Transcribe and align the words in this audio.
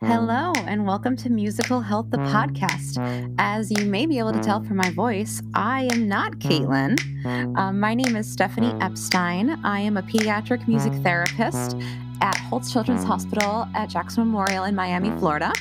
Hello, 0.00 0.52
and 0.68 0.86
welcome 0.86 1.16
to 1.16 1.28
Musical 1.28 1.80
Health, 1.80 2.10
the 2.10 2.18
podcast. 2.18 3.34
As 3.38 3.68
you 3.72 3.84
may 3.84 4.06
be 4.06 4.20
able 4.20 4.32
to 4.32 4.38
tell 4.40 4.62
from 4.62 4.76
my 4.76 4.90
voice, 4.90 5.42
I 5.54 5.88
am 5.92 6.06
not 6.06 6.34
Caitlin. 6.38 6.96
Um, 7.56 7.80
my 7.80 7.94
name 7.94 8.14
is 8.14 8.30
Stephanie 8.30 8.72
Epstein. 8.80 9.58
I 9.64 9.80
am 9.80 9.96
a 9.96 10.02
pediatric 10.02 10.68
music 10.68 10.92
therapist 11.02 11.76
at 12.20 12.36
Holtz 12.36 12.72
Children's 12.72 13.04
Hospital 13.04 13.68
at 13.74 13.88
Jackson 13.88 14.24
Memorial 14.24 14.64
in 14.64 14.74
Miami, 14.74 15.10
Florida. 15.18 15.52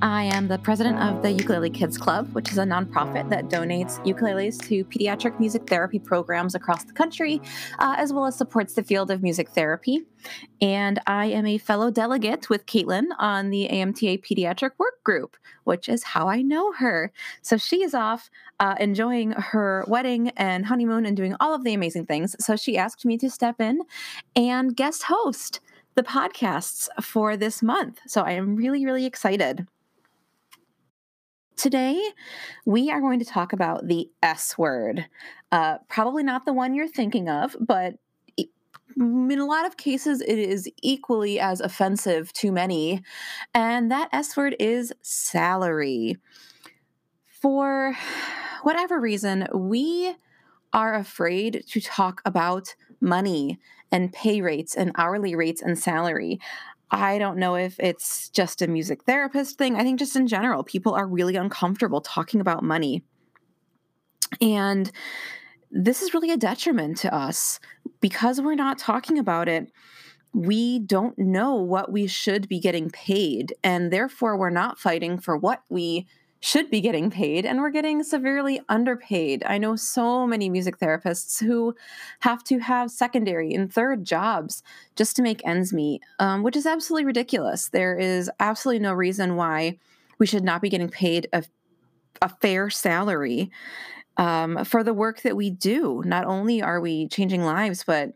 I 0.00 0.24
am 0.24 0.46
the 0.46 0.58
president 0.58 0.98
of 0.98 1.22
the 1.22 1.32
Ukulele 1.32 1.70
Kids 1.70 1.98
Club, 1.98 2.32
which 2.34 2.52
is 2.52 2.58
a 2.58 2.64
nonprofit 2.64 3.30
that 3.30 3.48
donates 3.48 3.98
ukuleles 4.04 4.62
to 4.68 4.84
pediatric 4.84 5.40
music 5.40 5.66
therapy 5.68 5.98
programs 5.98 6.54
across 6.54 6.84
the 6.84 6.92
country, 6.92 7.40
uh, 7.78 7.96
as 7.98 8.12
well 8.12 8.26
as 8.26 8.36
supports 8.36 8.74
the 8.74 8.82
field 8.82 9.10
of 9.10 9.22
music 9.22 9.48
therapy. 9.50 10.02
And 10.60 11.00
I 11.06 11.26
am 11.26 11.46
a 11.46 11.58
fellow 11.58 11.90
delegate 11.90 12.48
with 12.48 12.66
Caitlin 12.66 13.06
on 13.18 13.50
the 13.50 13.68
AMTA 13.68 14.22
Pediatric 14.24 14.72
Work 14.78 15.02
Group, 15.02 15.36
which 15.64 15.88
is 15.88 16.04
how 16.04 16.28
I 16.28 16.42
know 16.42 16.72
her. 16.72 17.12
So 17.42 17.56
she 17.56 17.82
is 17.82 17.94
off 17.94 18.30
uh, 18.60 18.74
enjoying 18.78 19.32
her 19.32 19.84
wedding 19.88 20.30
and 20.36 20.66
honeymoon 20.66 21.06
and 21.06 21.16
doing 21.16 21.34
all 21.40 21.54
of 21.54 21.64
the 21.64 21.74
amazing 21.74 22.06
things. 22.06 22.36
So 22.38 22.54
she 22.54 22.76
asked 22.76 23.04
me 23.04 23.18
to 23.18 23.30
step 23.30 23.60
in 23.60 23.80
and 24.36 24.76
guest 24.76 25.04
host 25.04 25.60
the 25.98 26.04
podcasts 26.04 26.88
for 27.02 27.36
this 27.36 27.60
month. 27.60 27.98
So 28.06 28.22
I 28.22 28.30
am 28.30 28.54
really, 28.54 28.86
really 28.86 29.04
excited. 29.04 29.66
Today, 31.56 32.00
we 32.64 32.88
are 32.92 33.00
going 33.00 33.18
to 33.18 33.24
talk 33.24 33.52
about 33.52 33.88
the 33.88 34.08
S 34.22 34.56
word. 34.56 35.08
Uh, 35.50 35.78
probably 35.88 36.22
not 36.22 36.44
the 36.44 36.52
one 36.52 36.72
you're 36.72 36.86
thinking 36.86 37.28
of, 37.28 37.56
but 37.58 37.96
in 38.36 39.38
a 39.40 39.44
lot 39.44 39.66
of 39.66 39.76
cases, 39.76 40.20
it 40.20 40.38
is 40.38 40.70
equally 40.84 41.40
as 41.40 41.60
offensive 41.60 42.32
to 42.34 42.52
many. 42.52 43.02
And 43.52 43.90
that 43.90 44.08
S 44.12 44.36
word 44.36 44.54
is 44.60 44.92
salary. 45.02 46.16
For 47.42 47.96
whatever 48.62 49.00
reason, 49.00 49.48
we 49.52 50.14
are 50.72 50.94
afraid 50.94 51.64
to 51.70 51.80
talk 51.80 52.22
about 52.24 52.76
money 53.00 53.58
and 53.90 54.12
pay 54.12 54.40
rates 54.40 54.74
and 54.74 54.92
hourly 54.96 55.34
rates 55.34 55.62
and 55.62 55.78
salary. 55.78 56.40
I 56.90 57.18
don't 57.18 57.38
know 57.38 57.54
if 57.56 57.78
it's 57.78 58.28
just 58.30 58.62
a 58.62 58.66
music 58.66 59.04
therapist 59.04 59.58
thing. 59.58 59.76
I 59.76 59.82
think 59.82 59.98
just 59.98 60.16
in 60.16 60.26
general, 60.26 60.64
people 60.64 60.94
are 60.94 61.06
really 61.06 61.36
uncomfortable 61.36 62.00
talking 62.00 62.40
about 62.40 62.62
money. 62.62 63.02
And 64.40 64.90
this 65.70 66.02
is 66.02 66.14
really 66.14 66.30
a 66.30 66.36
detriment 66.36 66.96
to 66.98 67.14
us 67.14 67.60
because 68.00 68.40
we're 68.40 68.54
not 68.54 68.78
talking 68.78 69.18
about 69.18 69.48
it. 69.48 69.70
We 70.32 70.78
don't 70.78 71.18
know 71.18 71.56
what 71.56 71.90
we 71.90 72.06
should 72.06 72.48
be 72.48 72.60
getting 72.60 72.90
paid, 72.90 73.54
and 73.64 73.90
therefore 73.90 74.36
we're 74.36 74.50
not 74.50 74.78
fighting 74.78 75.18
for 75.18 75.36
what 75.36 75.62
we 75.68 76.06
should 76.40 76.70
be 76.70 76.80
getting 76.80 77.10
paid 77.10 77.44
and 77.44 77.60
we're 77.60 77.70
getting 77.70 78.02
severely 78.02 78.60
underpaid. 78.68 79.42
I 79.44 79.58
know 79.58 79.74
so 79.74 80.26
many 80.26 80.48
music 80.48 80.78
therapists 80.78 81.44
who 81.44 81.74
have 82.20 82.44
to 82.44 82.58
have 82.58 82.90
secondary 82.90 83.52
and 83.54 83.72
third 83.72 84.04
jobs 84.04 84.62
just 84.94 85.16
to 85.16 85.22
make 85.22 85.46
ends 85.46 85.72
meet, 85.72 86.02
um, 86.18 86.42
which 86.42 86.56
is 86.56 86.66
absolutely 86.66 87.06
ridiculous. 87.06 87.68
There 87.68 87.96
is 87.96 88.30
absolutely 88.38 88.80
no 88.80 88.92
reason 88.92 89.36
why 89.36 89.78
we 90.18 90.26
should 90.26 90.44
not 90.44 90.62
be 90.62 90.68
getting 90.68 90.88
paid 90.88 91.28
a, 91.32 91.42
a 92.22 92.28
fair 92.28 92.70
salary. 92.70 93.50
Um, 94.16 94.64
for 94.64 94.82
the 94.82 94.94
work 94.94 95.22
that 95.22 95.36
we 95.36 95.48
do, 95.50 96.02
not 96.04 96.24
only 96.24 96.60
are 96.60 96.80
we 96.80 97.06
changing 97.06 97.44
lives, 97.44 97.84
but 97.84 98.14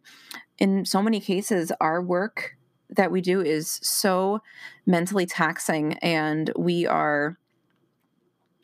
in 0.59 0.85
so 0.85 1.01
many 1.01 1.21
cases, 1.21 1.71
our 1.81 2.03
work 2.03 2.57
that 2.91 3.11
we 3.11 3.21
do 3.21 3.41
is 3.41 3.79
so 3.83 4.43
mentally 4.85 5.27
taxing, 5.27 5.95
and 5.95 6.53
we 6.57 6.87
are 6.87 7.39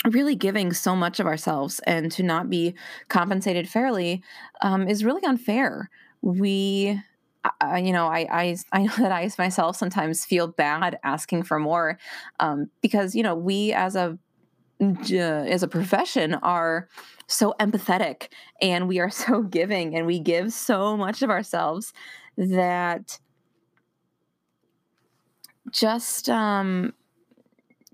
really 0.07 0.37
giving 0.37 0.73
so 0.73 0.95
much 0.95 1.19
of 1.21 1.27
ourselves 1.27 1.81
and 1.87 2.11
to 2.13 2.23
not 2.23 2.49
be 2.49 2.75
compensated 3.09 3.69
fairly 3.69 4.23
um, 4.63 4.89
is 4.89 5.05
really 5.05 5.25
unfair. 5.25 5.91
We, 6.23 7.01
uh, 7.45 7.77
you 7.77 7.93
know, 7.93 8.07
I, 8.07 8.27
I, 8.31 8.57
I 8.73 8.83
know 8.85 8.95
that 8.99 9.13
I 9.13 9.29
myself 9.39 9.77
sometimes 9.77 10.25
feel 10.25 10.47
bad 10.49 10.99
asking 11.03 11.45
for 11.45 11.59
more 11.59 11.99
um, 12.41 12.71
because, 12.81 13.15
you 13.15 13.23
know, 13.23 13.35
we 13.35 13.73
as 13.73 13.97
a, 13.97 14.19
as 14.81 15.63
a 15.63 15.69
profession 15.69 16.35
are 16.35 16.89
so 17.27 17.55
empathetic 17.61 18.29
and 18.63 18.89
we 18.89 19.01
are 19.01 19.11
so 19.25 19.43
giving 19.43 19.97
and 19.97 20.07
we 20.07 20.21
give 20.21 20.53
so 20.53 20.97
much 20.97 21.23
of 21.23 21.31
ourselves 21.31 21.93
that 22.37 23.19
just 25.71 26.29
um 26.29 26.93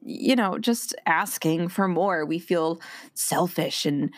you 0.05 0.37
know, 0.37 0.59
just 0.59 0.95
asking 1.07 1.69
for 1.69 1.89
more. 1.89 2.25
We 2.25 2.39
feel 2.39 2.81
selfish 3.15 3.87
and 3.87 4.13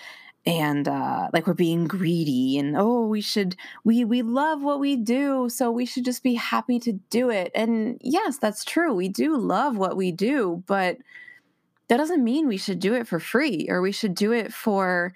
and 0.46 0.86
uh, 0.86 1.28
like 1.32 1.46
we're 1.46 1.54
being 1.54 1.88
greedy 1.88 2.56
and 2.56 2.76
oh 2.76 3.04
we 3.04 3.20
should 3.20 3.56
we 3.82 4.04
we 4.04 4.22
love 4.22 4.62
what 4.62 4.78
we 4.78 4.96
do 4.96 5.48
so 5.48 5.70
we 5.70 5.84
should 5.84 6.04
just 6.04 6.22
be 6.22 6.34
happy 6.34 6.78
to 6.78 6.92
do 7.10 7.30
it 7.30 7.50
and 7.54 7.98
yes 8.00 8.38
that's 8.38 8.64
true 8.64 8.94
we 8.94 9.08
do 9.08 9.36
love 9.36 9.76
what 9.76 9.96
we 9.96 10.12
do 10.12 10.62
but 10.66 10.98
that 11.88 11.96
doesn't 11.96 12.22
mean 12.22 12.46
we 12.46 12.56
should 12.56 12.78
do 12.78 12.94
it 12.94 13.08
for 13.08 13.18
free 13.18 13.66
or 13.68 13.80
we 13.80 13.92
should 13.92 14.14
do 14.14 14.32
it 14.32 14.52
for 14.52 15.12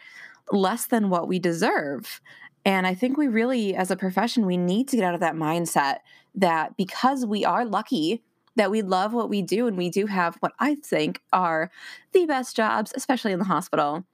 less 0.50 0.86
than 0.86 1.10
what 1.10 1.28
we 1.28 1.38
deserve 1.38 2.20
and 2.64 2.84
i 2.84 2.92
think 2.92 3.16
we 3.16 3.28
really 3.28 3.76
as 3.76 3.90
a 3.92 3.96
profession 3.96 4.46
we 4.46 4.56
need 4.56 4.88
to 4.88 4.96
get 4.96 5.04
out 5.04 5.14
of 5.14 5.20
that 5.20 5.36
mindset 5.36 5.98
that 6.34 6.76
because 6.76 7.24
we 7.24 7.44
are 7.44 7.64
lucky 7.64 8.20
that 8.56 8.70
we 8.70 8.82
love 8.82 9.12
what 9.12 9.30
we 9.30 9.42
do 9.42 9.66
and 9.66 9.76
we 9.76 9.90
do 9.90 10.06
have 10.06 10.36
what 10.40 10.52
I 10.58 10.74
think 10.76 11.22
are 11.32 11.70
the 12.12 12.26
best 12.26 12.56
jobs, 12.56 12.92
especially 12.94 13.32
in 13.32 13.38
the 13.38 13.44
hospital. 13.44 14.04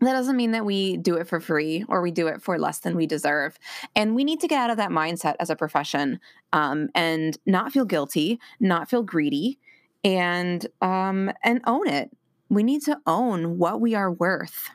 That 0.00 0.12
doesn't 0.12 0.36
mean 0.36 0.50
that 0.50 0.66
we 0.66 0.98
do 0.98 1.16
it 1.16 1.26
for 1.26 1.40
free 1.40 1.84
or 1.88 2.02
we 2.02 2.10
do 2.10 2.26
it 2.26 2.42
for 2.42 2.58
less 2.58 2.80
than 2.80 2.96
we 2.96 3.06
deserve. 3.06 3.58
And 3.94 4.14
we 4.14 4.24
need 4.24 4.40
to 4.40 4.48
get 4.48 4.60
out 4.60 4.70
of 4.70 4.76
that 4.76 4.90
mindset 4.90 5.36
as 5.40 5.48
a 5.48 5.56
profession 5.56 6.20
um, 6.52 6.90
and 6.94 7.38
not 7.46 7.72
feel 7.72 7.86
guilty, 7.86 8.38
not 8.60 8.90
feel 8.90 9.02
greedy, 9.02 9.58
and 10.04 10.66
um, 10.82 11.32
and 11.42 11.60
own 11.66 11.88
it. 11.88 12.10
We 12.48 12.62
need 12.62 12.82
to 12.82 12.98
own 13.06 13.58
what 13.58 13.80
we 13.80 13.94
are 13.94 14.12
worth. 14.12 14.70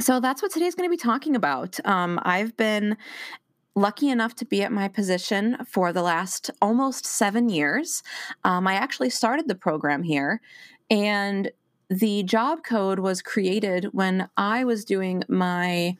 So 0.00 0.20
that's 0.20 0.42
what 0.42 0.50
today's 0.50 0.74
going 0.74 0.88
to 0.88 0.90
be 0.90 0.96
talking 0.96 1.36
about. 1.36 1.78
Um, 1.84 2.18
I've 2.22 2.56
been 2.56 2.96
lucky 3.74 4.10
enough 4.10 4.34
to 4.36 4.44
be 4.44 4.62
at 4.62 4.72
my 4.72 4.88
position 4.88 5.56
for 5.66 5.92
the 5.92 6.02
last 6.02 6.50
almost 6.60 7.06
seven 7.06 7.48
years. 7.48 8.02
Um, 8.44 8.66
I 8.66 8.74
actually 8.74 9.10
started 9.10 9.48
the 9.48 9.54
program 9.54 10.02
here, 10.02 10.40
and 10.90 11.50
the 11.88 12.22
job 12.22 12.64
code 12.64 12.98
was 12.98 13.22
created 13.22 13.88
when 13.92 14.28
I 14.36 14.64
was 14.64 14.84
doing 14.84 15.24
my 15.28 15.96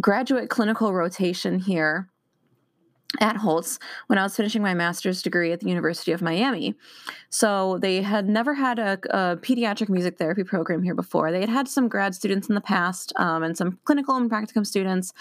graduate 0.00 0.50
clinical 0.50 0.92
rotation 0.92 1.58
here 1.58 2.08
at 3.20 3.36
Holtz 3.36 3.78
when 4.06 4.18
I 4.18 4.22
was 4.22 4.36
finishing 4.36 4.62
my 4.62 4.74
master's 4.74 5.22
degree 5.22 5.52
at 5.52 5.60
the 5.60 5.68
University 5.68 6.12
of 6.12 6.22
Miami. 6.22 6.74
So 7.30 7.78
they 7.78 8.02
had 8.02 8.28
never 8.28 8.54
had 8.54 8.78
a, 8.78 8.98
a 9.10 9.36
pediatric 9.36 9.88
music 9.88 10.18
therapy 10.18 10.44
program 10.44 10.82
here 10.82 10.94
before. 10.94 11.30
They 11.30 11.40
had 11.40 11.48
had 11.48 11.68
some 11.68 11.88
grad 11.88 12.14
students 12.14 12.48
in 12.48 12.54
the 12.54 12.60
past 12.60 13.12
um, 13.16 13.42
and 13.42 13.56
some 13.56 13.78
clinical 13.84 14.16
and 14.16 14.30
practicum 14.30 14.66
students, 14.66 15.12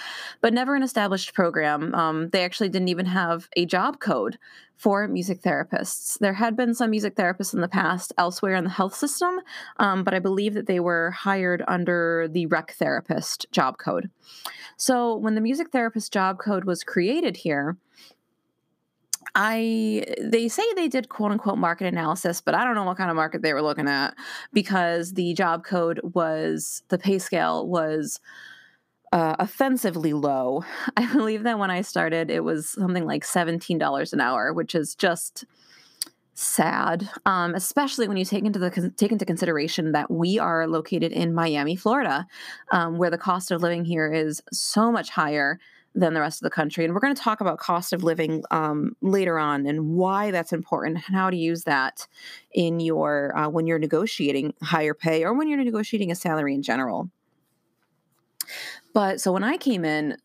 but 0.41 0.53
never 0.53 0.75
an 0.75 0.83
established 0.83 1.33
program. 1.33 1.93
Um, 1.93 2.29
they 2.29 2.43
actually 2.43 2.69
didn't 2.69 2.89
even 2.89 3.05
have 3.07 3.49
a 3.55 3.65
job 3.65 3.99
code 3.99 4.37
for 4.75 5.07
music 5.07 5.41
therapists. 5.41 6.19
There 6.19 6.33
had 6.33 6.55
been 6.55 6.73
some 6.73 6.91
music 6.91 7.15
therapists 7.15 7.53
in 7.53 7.61
the 7.61 7.67
past 7.67 8.13
elsewhere 8.17 8.55
in 8.55 8.65
the 8.65 8.69
health 8.69 8.95
system, 8.95 9.39
um, 9.77 10.03
but 10.03 10.13
I 10.13 10.19
believe 10.19 10.53
that 10.53 10.67
they 10.67 10.79
were 10.79 11.11
hired 11.11 11.63
under 11.67 12.27
the 12.29 12.45
rec 12.47 12.71
therapist 12.73 13.45
job 13.51 13.77
code. 13.77 14.09
So 14.77 15.15
when 15.15 15.35
the 15.35 15.41
music 15.41 15.71
therapist 15.71 16.11
job 16.11 16.39
code 16.39 16.65
was 16.65 16.83
created 16.83 17.37
here, 17.37 17.77
I 19.33 20.05
they 20.21 20.47
say 20.47 20.63
they 20.75 20.87
did 20.87 21.09
quote 21.09 21.31
unquote 21.31 21.57
market 21.57 21.87
analysis, 21.87 22.41
but 22.41 22.55
I 22.55 22.63
don't 22.63 22.75
know 22.75 22.83
what 22.83 22.97
kind 22.97 23.09
of 23.09 23.15
market 23.15 23.41
they 23.41 23.53
were 23.53 23.61
looking 23.61 23.87
at 23.87 24.15
because 24.53 25.13
the 25.13 25.33
job 25.33 25.63
code 25.63 25.99
was 26.03 26.83
the 26.89 26.97
pay 26.97 27.19
scale 27.19 27.67
was 27.67 28.19
uh, 29.11 29.35
offensively 29.39 30.13
low. 30.13 30.63
I 30.97 31.11
believe 31.11 31.43
that 31.43 31.59
when 31.59 31.71
I 31.71 31.81
started, 31.81 32.29
it 32.29 32.43
was 32.43 32.69
something 32.69 33.05
like 33.05 33.23
seventeen 33.23 33.77
dollars 33.77 34.13
an 34.13 34.21
hour, 34.21 34.53
which 34.53 34.75
is 34.75 34.95
just 34.95 35.45
sad, 36.35 37.09
um, 37.25 37.55
especially 37.55 38.09
when 38.09 38.17
you 38.17 38.25
take 38.25 38.43
into 38.43 38.59
the 38.59 38.91
take 38.97 39.11
into 39.11 39.25
consideration 39.25 39.93
that 39.93 40.11
we 40.11 40.37
are 40.37 40.67
located 40.67 41.11
in 41.13 41.33
Miami, 41.33 41.75
Florida, 41.75 42.27
um, 42.71 42.97
where 42.97 43.09
the 43.09 43.17
cost 43.17 43.51
of 43.51 43.61
living 43.61 43.85
here 43.85 44.11
is 44.11 44.41
so 44.51 44.91
much 44.91 45.09
higher 45.09 45.59
than 45.95 46.13
the 46.13 46.19
rest 46.19 46.41
of 46.41 46.43
the 46.43 46.51
country. 46.51 46.83
And 46.83 46.93
we're 46.93 46.99
going 46.99 47.15
to 47.15 47.21
talk 47.21 47.41
about 47.41 47.57
cost 47.57 47.93
of 47.93 48.03
living 48.03 48.43
um, 48.51 48.95
later 49.01 49.39
on 49.39 49.65
and 49.65 49.95
why 49.95 50.29
that's 50.29 50.51
important 50.51 50.97
and 51.07 51.15
how 51.15 51.29
to 51.29 51.37
use 51.37 51.63
that 51.63 52.05
in 52.51 52.79
your 52.79 53.35
uh, 53.35 53.49
when 53.49 53.65
you're 53.65 53.79
negotiating 53.79 54.53
higher 54.61 54.93
pay 54.93 55.23
or 55.23 55.33
when 55.33 55.47
you're 55.47 55.63
negotiating 55.63 56.11
a 56.11 56.15
salary 56.15 56.53
in 56.53 56.61
general. 56.61 57.09
But 58.93 59.21
so 59.21 59.31
when 59.31 59.43
I 59.43 59.57
came 59.57 59.85
in, 59.85 60.17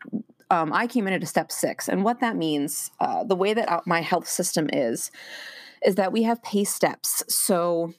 um, 0.51 0.73
I 0.73 0.87
came 0.87 1.07
in 1.07 1.13
at 1.13 1.23
a 1.23 1.27
step 1.27 1.53
six, 1.53 1.89
and 1.89 2.05
what 2.05 2.21
that 2.21 2.37
means, 2.37 2.91
uh, 3.01 3.23
the 3.25 3.37
way 3.37 3.55
that 3.55 3.87
my 3.87 4.01
health 4.01 4.29
system 4.29 4.69
is 4.73 5.11
is 5.85 5.95
that 5.95 6.13
we 6.13 6.25
have 6.25 6.43
pay 6.43 6.65
steps. 6.65 7.23
So 7.29 7.95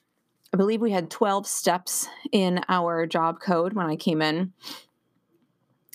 I 0.53 0.57
believe 0.57 0.81
we 0.81 0.91
had 0.91 1.09
12 1.09 1.47
steps 1.47 2.07
in 2.31 2.61
our 2.69 3.07
job 3.07 3.39
code 3.39 3.73
when 3.73 3.87
I 3.87 3.95
came 3.95 4.21
in. 4.21 4.53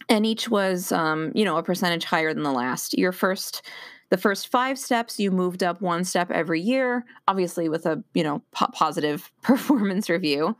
And 0.08 0.24
each 0.24 0.48
was, 0.48 0.92
um, 0.92 1.32
you 1.34 1.44
know, 1.44 1.56
a 1.56 1.62
percentage 1.62 2.04
higher 2.04 2.32
than 2.32 2.44
the 2.44 2.52
last. 2.52 2.96
Your 2.96 3.12
first, 3.12 3.62
the 4.10 4.16
first 4.16 4.48
five 4.48 4.78
steps, 4.78 5.18
you 5.18 5.30
moved 5.30 5.62
up 5.62 5.80
one 5.80 6.04
step 6.04 6.30
every 6.30 6.60
year, 6.60 7.04
obviously 7.26 7.68
with 7.68 7.86
a, 7.86 8.02
you 8.14 8.22
know, 8.22 8.42
po- 8.52 8.70
positive 8.72 9.32
performance 9.42 10.08
review. 10.08 10.56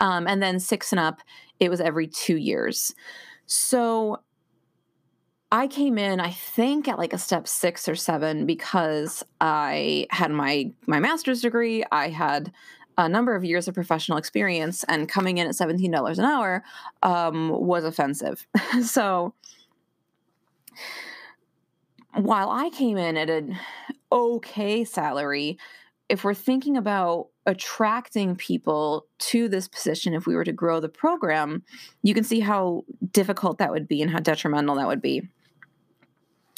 Um, 0.00 0.26
and 0.26 0.42
then 0.42 0.60
six 0.60 0.92
and 0.92 1.00
up, 1.00 1.22
it 1.60 1.70
was 1.70 1.80
every 1.80 2.06
two 2.06 2.36
years. 2.36 2.94
So 3.46 4.20
I 5.50 5.66
came 5.66 5.96
in, 5.96 6.20
I 6.20 6.30
think, 6.30 6.88
at 6.88 6.98
like 6.98 7.14
a 7.14 7.18
step 7.18 7.48
six 7.48 7.88
or 7.88 7.96
seven 7.96 8.44
because 8.44 9.24
I 9.40 10.06
had 10.10 10.30
my 10.30 10.72
my 10.86 11.00
master's 11.00 11.40
degree. 11.40 11.84
I 11.90 12.10
had 12.10 12.52
a 12.98 13.08
number 13.08 13.34
of 13.34 13.44
years 13.44 13.68
of 13.68 13.74
professional 13.74 14.18
experience, 14.18 14.84
and 14.88 15.08
coming 15.08 15.38
in 15.38 15.46
at 15.46 15.54
seventeen 15.54 15.90
dollars 15.90 16.18
an 16.18 16.26
hour 16.26 16.62
um, 17.02 17.48
was 17.48 17.84
offensive. 17.84 18.46
so 18.82 19.32
while 22.14 22.50
I 22.50 22.70
came 22.70 22.96
in 22.96 23.16
at 23.16 23.30
an 23.30 23.56
okay 24.10 24.84
salary, 24.84 25.58
if 26.08 26.24
we're 26.24 26.34
thinking 26.34 26.76
about 26.76 27.28
attracting 27.46 28.34
people 28.34 29.06
to 29.18 29.48
this 29.48 29.68
position, 29.68 30.14
if 30.14 30.26
we 30.26 30.34
were 30.34 30.44
to 30.44 30.52
grow 30.52 30.80
the 30.80 30.88
program, 30.88 31.62
you 32.02 32.14
can 32.14 32.24
see 32.24 32.40
how 32.40 32.84
difficult 33.12 33.58
that 33.58 33.70
would 33.70 33.86
be 33.86 34.02
and 34.02 34.10
how 34.10 34.18
detrimental 34.18 34.76
that 34.76 34.88
would 34.88 35.02
be. 35.02 35.28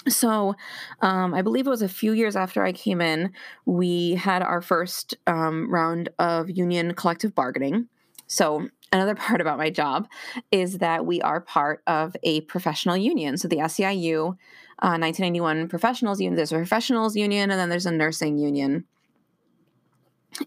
So, 0.09 0.55
um, 1.03 1.35
I 1.35 1.43
believe 1.43 1.67
it 1.67 1.71
was 1.71 1.83
a 1.83 1.89
few 1.89 2.13
years 2.13 2.35
after 2.35 2.65
I 2.65 2.73
came 2.73 3.01
in, 3.01 3.33
we 3.67 4.15
had 4.15 4.43
our 4.43 4.63
first 4.63 5.15
um, 5.27 5.71
round 5.71 6.09
of 6.19 6.49
union 6.49 6.95
collective 6.95 7.35
bargaining. 7.35 7.87
So, 8.27 8.69
another 8.93 9.15
part 9.27 9.41
about 9.41 9.59
my 9.59 9.69
job 9.69 10.09
is 10.51 10.79
that 10.79 11.05
we 11.05 11.21
are 11.21 11.41
part 11.41 11.83
of 11.87 12.17
a 12.23 12.41
professional 12.43 12.97
union. 12.97 13.37
So, 13.37 13.49
the 13.49 13.59
SEIU, 13.59 14.37
uh, 14.83 14.97
1991 14.97 15.69
Professionals 15.69 16.21
Union, 16.21 16.37
there's 16.37 16.53
a 16.53 16.57
professionals 16.57 17.15
union, 17.15 17.51
and 17.51 17.61
then 17.61 17.69
there's 17.69 17.87
a 17.87 17.91
nursing 17.91 18.39
union. 18.39 18.85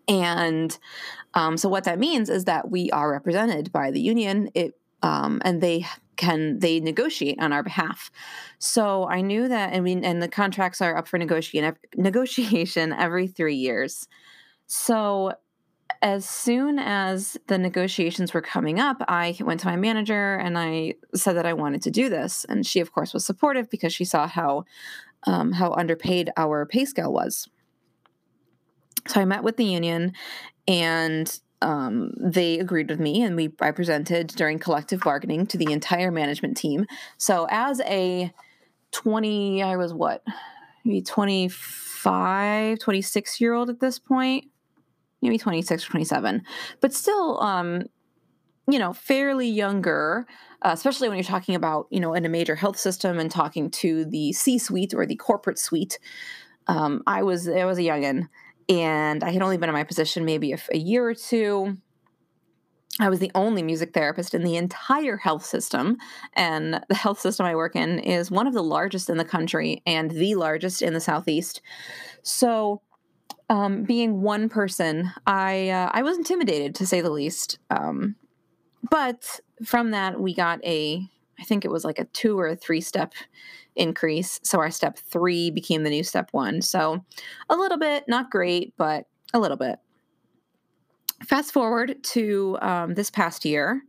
And 0.08 0.76
um, 1.36 1.58
so, 1.58 1.70
what 1.70 1.84
that 1.84 2.00
means 2.00 2.30
is 2.30 2.46
that 2.46 2.72
we 2.72 2.90
are 2.90 3.12
represented 3.12 3.72
by 3.72 3.92
the 3.92 4.02
union. 4.02 4.50
It 4.56 4.76
um, 5.04 5.42
and 5.44 5.62
they 5.62 5.86
can 6.16 6.60
they 6.60 6.80
negotiate 6.80 7.40
on 7.40 7.54
our 7.54 7.64
behalf. 7.64 8.12
So 8.60 9.08
I 9.08 9.22
knew 9.22 9.48
that, 9.48 9.74
I 9.74 9.80
mean, 9.80 10.04
and 10.04 10.22
the 10.22 10.28
contracts 10.28 10.82
are 10.82 10.98
up 10.98 11.08
for 11.08 11.18
negotiation 11.18 11.76
negotiation 11.96 12.94
every 12.94 13.28
three 13.28 13.56
years. 13.56 14.08
So 14.68 15.34
as 16.02 16.28
soon 16.28 16.80
as 16.80 17.38
the 17.48 17.58
negotiations 17.58 18.34
were 18.34 18.42
coming 18.42 18.80
up, 18.80 18.98
I 19.08 19.38
went 19.40 19.62
to 19.62 19.68
my 19.68 19.78
manager 19.78 20.36
and 20.36 20.58
I 20.58 20.96
said 21.16 21.38
that 21.38 21.46
I 21.46 21.54
wanted 21.54 21.82
to 21.84 21.92
do 21.92 22.10
this, 22.10 22.46
and 22.50 22.66
she, 22.66 22.80
of 22.80 22.92
course, 22.92 23.14
was 23.14 23.26
supportive 23.26 23.70
because 23.70 23.94
she 23.94 24.06
saw 24.06 24.28
how 24.28 24.66
um, 25.26 25.54
how 25.54 25.72
underpaid 25.72 26.30
our 26.36 26.66
pay 26.66 26.84
scale 26.84 27.14
was. 27.14 27.48
So 29.08 29.22
I 29.22 29.26
met 29.26 29.44
with 29.44 29.56
the 29.56 29.66
union, 29.66 30.14
and 30.68 31.40
um, 31.64 32.14
they 32.20 32.60
agreed 32.60 32.90
with 32.90 33.00
me 33.00 33.24
and 33.24 33.36
we 33.36 33.52
I 33.62 33.72
presented 33.72 34.28
during 34.28 34.60
collective 34.60 35.00
bargaining 35.00 35.48
to 35.48 35.58
the 35.58 35.72
entire 35.72 36.12
management 36.12 36.58
team. 36.58 36.86
So 37.18 37.48
as 37.50 37.80
a 37.82 38.32
20, 38.92 39.64
I 39.64 39.78
was 39.78 39.94
what, 39.94 40.24
maybe 40.84 41.02
25, 41.02 42.80
26 42.80 43.42
year 43.42 43.54
old 43.54 43.70
at 43.70 43.80
this 43.80 43.98
point, 43.98 44.46
maybe 45.22 45.38
26 45.38 45.86
or 45.86 45.90
27, 45.90 46.44
but 46.82 46.94
still, 46.94 47.42
um, 47.42 47.84
you 48.68 48.78
know, 48.78 48.94
fairly 48.94 49.48
younger, 49.48 50.26
uh, 50.62 50.72
especially 50.74 51.08
when 51.08 51.18
you're 51.18 51.24
talking 51.24 51.56
about, 51.56 51.88
you 51.90 52.00
know, 52.00 52.14
in 52.14 52.26
a 52.26 52.30
major 52.30 52.56
health 52.56 52.78
system 52.78 53.20
and 53.20 53.32
talking 53.32 53.70
to 53.70 54.04
the 54.06 54.34
C 54.34 54.58
suite 54.58 54.94
or 54.94 55.06
the 55.06 55.16
corporate 55.16 55.60
suite. 55.60 55.98
Um, 56.68 57.04
I 57.08 57.24
was, 57.24 57.48
I 57.48 57.66
was 57.66 57.78
a 57.78 57.82
youngin' 57.82 58.28
and 58.70 59.24
I 59.24 59.32
had 59.32 59.42
only 59.42 59.58
been 59.58 59.70
in 59.70 59.74
my 59.74 59.84
position 59.84 60.26
maybe 60.26 60.54
a, 60.54 60.60
a 60.72 60.78
year 60.78 61.08
or 61.08 61.14
two. 61.14 61.78
I 63.00 63.10
was 63.10 63.20
the 63.20 63.32
only 63.34 63.64
music 63.64 63.94
therapist 63.94 64.34
in 64.34 64.44
the 64.44 64.56
entire 64.56 65.18
health 65.18 65.46
system. 65.46 65.98
And 66.34 66.80
the 66.90 66.96
health 66.96 67.20
system 67.20 67.46
I 67.46 67.56
work 67.56 67.76
in 67.76 68.00
is 68.00 68.30
one 68.30 68.46
of 68.46 68.54
the 68.54 68.64
largest 68.64 69.10
in 69.10 69.18
the 69.18 69.26
country 69.26 69.82
and 69.86 70.12
the 70.12 70.36
largest 70.36 70.82
in 70.82 70.94
the 70.94 71.00
Southeast. 71.00 71.62
So, 72.22 72.82
um, 73.50 73.84
being 73.84 74.22
one 74.22 74.48
person, 74.48 75.12
I, 75.26 75.70
uh, 75.70 75.90
I 75.92 76.04
was 76.04 76.18
intimidated 76.18 76.76
to 76.76 76.88
say 76.88 77.02
the 77.02 77.10
least. 77.10 77.60
Um, 77.70 78.16
but 78.90 79.40
from 79.66 79.92
that, 79.92 80.20
we 80.20 80.34
got 80.34 80.64
a, 80.64 81.08
I 81.40 81.44
think 81.44 81.66
it 81.66 81.72
was 81.72 81.84
like 81.84 82.00
a 82.00 82.06
two 82.06 82.40
or 82.40 82.48
a 82.48 82.56
three 82.56 82.82
step 82.82 83.14
increase. 83.76 84.40
So 84.44 84.60
our 84.60 84.72
step 84.72 84.98
three 84.98 85.52
became 85.52 85.84
the 85.84 85.90
new 85.90 86.04
step 86.04 86.30
one. 86.32 86.62
So 86.62 87.04
a 87.50 87.56
little 87.56 87.78
bit, 87.78 88.06
not 88.08 88.32
great, 88.32 88.74
but 88.78 89.06
a 89.34 89.40
little 89.40 89.58
bit. 89.58 89.80
Fast 91.24 91.54
forward 91.54 92.04
to 92.04 92.58
um, 92.62 92.94
this 92.96 93.10
past 93.10 93.46
year, 93.46 93.82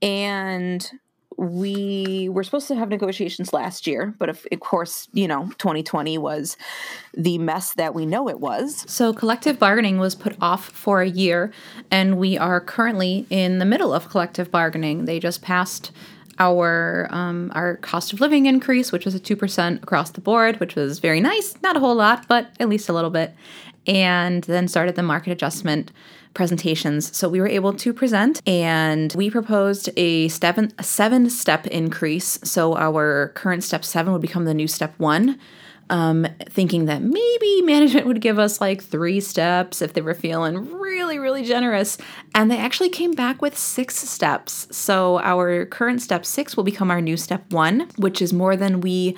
and 0.00 0.88
we 1.36 2.28
were 2.30 2.44
supposed 2.44 2.68
to 2.68 2.76
have 2.76 2.88
negotiations 2.88 3.52
last 3.52 3.86
year, 3.86 4.14
but 4.18 4.28
of, 4.28 4.46
of, 4.52 4.60
course, 4.60 5.08
you 5.12 5.26
know, 5.26 5.46
2020 5.58 6.18
was 6.18 6.56
the 7.12 7.38
mess 7.38 7.74
that 7.74 7.94
we 7.94 8.06
know 8.06 8.28
it 8.28 8.40
was. 8.40 8.84
So, 8.88 9.12
collective 9.12 9.58
bargaining 9.58 9.98
was 9.98 10.14
put 10.14 10.36
off 10.40 10.66
for 10.66 11.02
a 11.02 11.08
year, 11.08 11.52
and 11.90 12.18
we 12.18 12.38
are 12.38 12.60
currently 12.60 13.26
in 13.30 13.58
the 13.58 13.64
middle 13.64 13.92
of 13.92 14.08
collective 14.08 14.50
bargaining. 14.50 15.06
They 15.06 15.18
just 15.18 15.42
passed 15.42 15.90
our 16.38 17.08
um, 17.10 17.50
our 17.54 17.76
cost 17.76 18.12
of 18.12 18.20
living 18.20 18.46
increase, 18.46 18.92
which 18.92 19.04
was 19.04 19.14
a 19.14 19.20
two 19.20 19.36
percent 19.36 19.82
across 19.82 20.10
the 20.10 20.20
board, 20.20 20.60
which 20.60 20.74
was 20.74 20.98
very 20.98 21.20
nice. 21.20 21.54
Not 21.62 21.76
a 21.76 21.80
whole 21.80 21.94
lot, 21.94 22.26
but 22.28 22.50
at 22.60 22.68
least 22.68 22.88
a 22.88 22.92
little 22.92 23.10
bit. 23.10 23.34
And 23.86 24.44
then 24.44 24.66
started 24.68 24.94
the 24.96 25.02
market 25.02 25.30
adjustment 25.30 25.92
presentations. 26.32 27.16
So 27.16 27.28
we 27.28 27.40
were 27.40 27.48
able 27.48 27.72
to 27.74 27.92
present, 27.92 28.42
and 28.46 29.12
we 29.14 29.30
proposed 29.30 29.90
a 29.96 30.28
seven 30.28 30.72
a 30.78 30.82
seven 30.82 31.30
step 31.30 31.66
increase. 31.66 32.38
So 32.42 32.76
our 32.76 33.32
current 33.34 33.62
step 33.62 33.84
seven 33.84 34.12
would 34.12 34.22
become 34.22 34.44
the 34.44 34.54
new 34.54 34.68
step 34.68 34.94
one 34.98 35.38
um, 35.90 36.26
thinking 36.48 36.86
that 36.86 37.02
maybe 37.02 37.62
management 37.62 38.06
would 38.06 38.20
give 38.20 38.38
us 38.38 38.60
like 38.60 38.82
three 38.82 39.20
steps 39.20 39.82
if 39.82 39.92
they 39.92 40.00
were 40.00 40.14
feeling 40.14 40.72
really, 40.72 41.18
really 41.18 41.44
generous. 41.44 41.98
And 42.34 42.50
they 42.50 42.58
actually 42.58 42.88
came 42.88 43.12
back 43.12 43.42
with 43.42 43.56
six 43.56 43.96
steps. 43.96 44.66
So 44.70 45.18
our 45.20 45.66
current 45.66 46.00
step 46.02 46.24
six 46.24 46.56
will 46.56 46.64
become 46.64 46.90
our 46.90 47.00
new 47.00 47.16
step 47.16 47.52
one, 47.52 47.88
which 47.96 48.22
is 48.22 48.32
more 48.32 48.56
than 48.56 48.80
we 48.80 49.16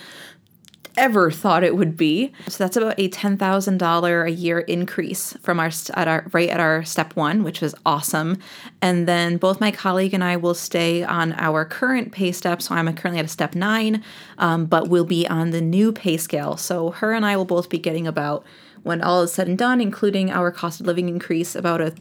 ever 0.97 1.31
thought 1.31 1.65
it 1.65 1.76
would 1.76 1.97
be. 1.97 2.33
So 2.49 2.65
that's 2.65 2.76
about 2.76 2.99
a 2.99 3.09
$10,000 3.09 4.26
a 4.26 4.31
year 4.31 4.61
increase 4.61 5.33
from 5.43 5.61
our 5.61 5.71
at 5.95 6.09
our 6.09 6.26
right 6.33 6.49
at 6.49 6.61
our 6.61 6.85
step 6.85 7.15
1, 7.17 7.43
which 7.43 7.61
was 7.61 7.75
awesome. 7.85 8.38
And 8.81 9.07
then 9.07 9.37
both 9.37 9.61
my 9.61 9.71
colleague 9.71 10.15
and 10.15 10.25
I 10.25 10.37
will 10.37 10.55
stay 10.55 11.03
on 11.03 11.33
our 11.35 11.65
current 11.65 12.12
pay 12.12 12.33
step. 12.33 12.62
So 12.62 12.75
I'm 12.75 12.93
currently 12.95 13.19
at 13.21 13.25
a 13.25 13.29
step 13.29 13.55
9, 13.55 14.03
um, 14.38 14.67
but 14.67 14.88
we'll 14.88 15.05
be 15.05 15.26
on 15.26 15.50
the 15.50 15.61
new 15.61 15.93
pay 15.93 16.17
scale. 16.17 16.57
So 16.57 16.91
her 16.91 17.12
and 17.12 17.25
I 17.25 17.37
will 17.37 17.45
both 17.45 17.69
be 17.69 17.79
getting 17.79 18.07
about 18.07 18.45
when 18.83 19.03
all 19.03 19.23
is 19.23 19.33
said 19.33 19.49
and 19.49 19.59
done, 19.59 19.81
including 19.81 20.31
our 20.31 20.53
cost 20.53 20.81
of 20.81 20.87
living 20.87 21.09
increase, 21.09 21.57
about 21.57 21.81
a 21.81 21.95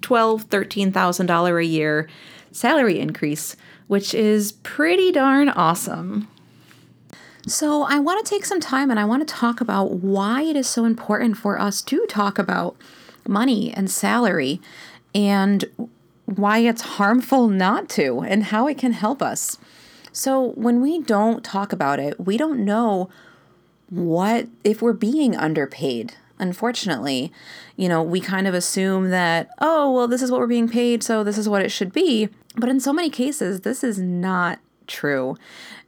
twelve, 0.00 0.44
thirteen 0.44 0.90
thousand 0.92 1.26
dollar 1.26 1.58
a 1.58 1.64
year 1.64 2.08
salary 2.50 2.98
increase, 2.98 3.56
which 3.88 4.14
is 4.14 4.52
pretty 4.52 5.12
darn 5.12 5.48
awesome. 5.48 6.28
So, 7.46 7.82
I 7.82 7.98
want 7.98 8.24
to 8.24 8.30
take 8.30 8.44
some 8.44 8.60
time 8.60 8.88
and 8.90 9.00
I 9.00 9.04
want 9.04 9.26
to 9.26 9.34
talk 9.34 9.60
about 9.60 9.94
why 9.94 10.42
it 10.42 10.54
is 10.54 10.68
so 10.68 10.84
important 10.84 11.36
for 11.36 11.58
us 11.58 11.82
to 11.82 12.06
talk 12.06 12.38
about 12.38 12.76
money 13.26 13.72
and 13.72 13.90
salary 13.90 14.60
and 15.12 15.64
why 16.26 16.58
it's 16.58 16.82
harmful 16.82 17.48
not 17.48 17.88
to 17.90 18.20
and 18.20 18.44
how 18.44 18.68
it 18.68 18.78
can 18.78 18.92
help 18.92 19.20
us. 19.20 19.58
So, 20.12 20.52
when 20.52 20.80
we 20.80 21.00
don't 21.00 21.42
talk 21.42 21.72
about 21.72 21.98
it, 21.98 22.20
we 22.20 22.36
don't 22.36 22.64
know 22.64 23.10
what 23.90 24.46
if 24.62 24.80
we're 24.80 24.92
being 24.92 25.34
underpaid. 25.34 26.14
Unfortunately, 26.38 27.32
you 27.76 27.88
know, 27.88 28.02
we 28.02 28.20
kind 28.20 28.46
of 28.46 28.54
assume 28.54 29.10
that, 29.10 29.50
oh, 29.60 29.90
well, 29.90 30.06
this 30.06 30.22
is 30.22 30.30
what 30.30 30.38
we're 30.38 30.46
being 30.46 30.68
paid, 30.68 31.02
so 31.02 31.24
this 31.24 31.38
is 31.38 31.48
what 31.48 31.62
it 31.62 31.70
should 31.70 31.92
be. 31.92 32.28
But 32.56 32.68
in 32.68 32.78
so 32.78 32.92
many 32.92 33.10
cases, 33.10 33.62
this 33.62 33.82
is 33.82 33.98
not 33.98 34.60
true. 34.92 35.36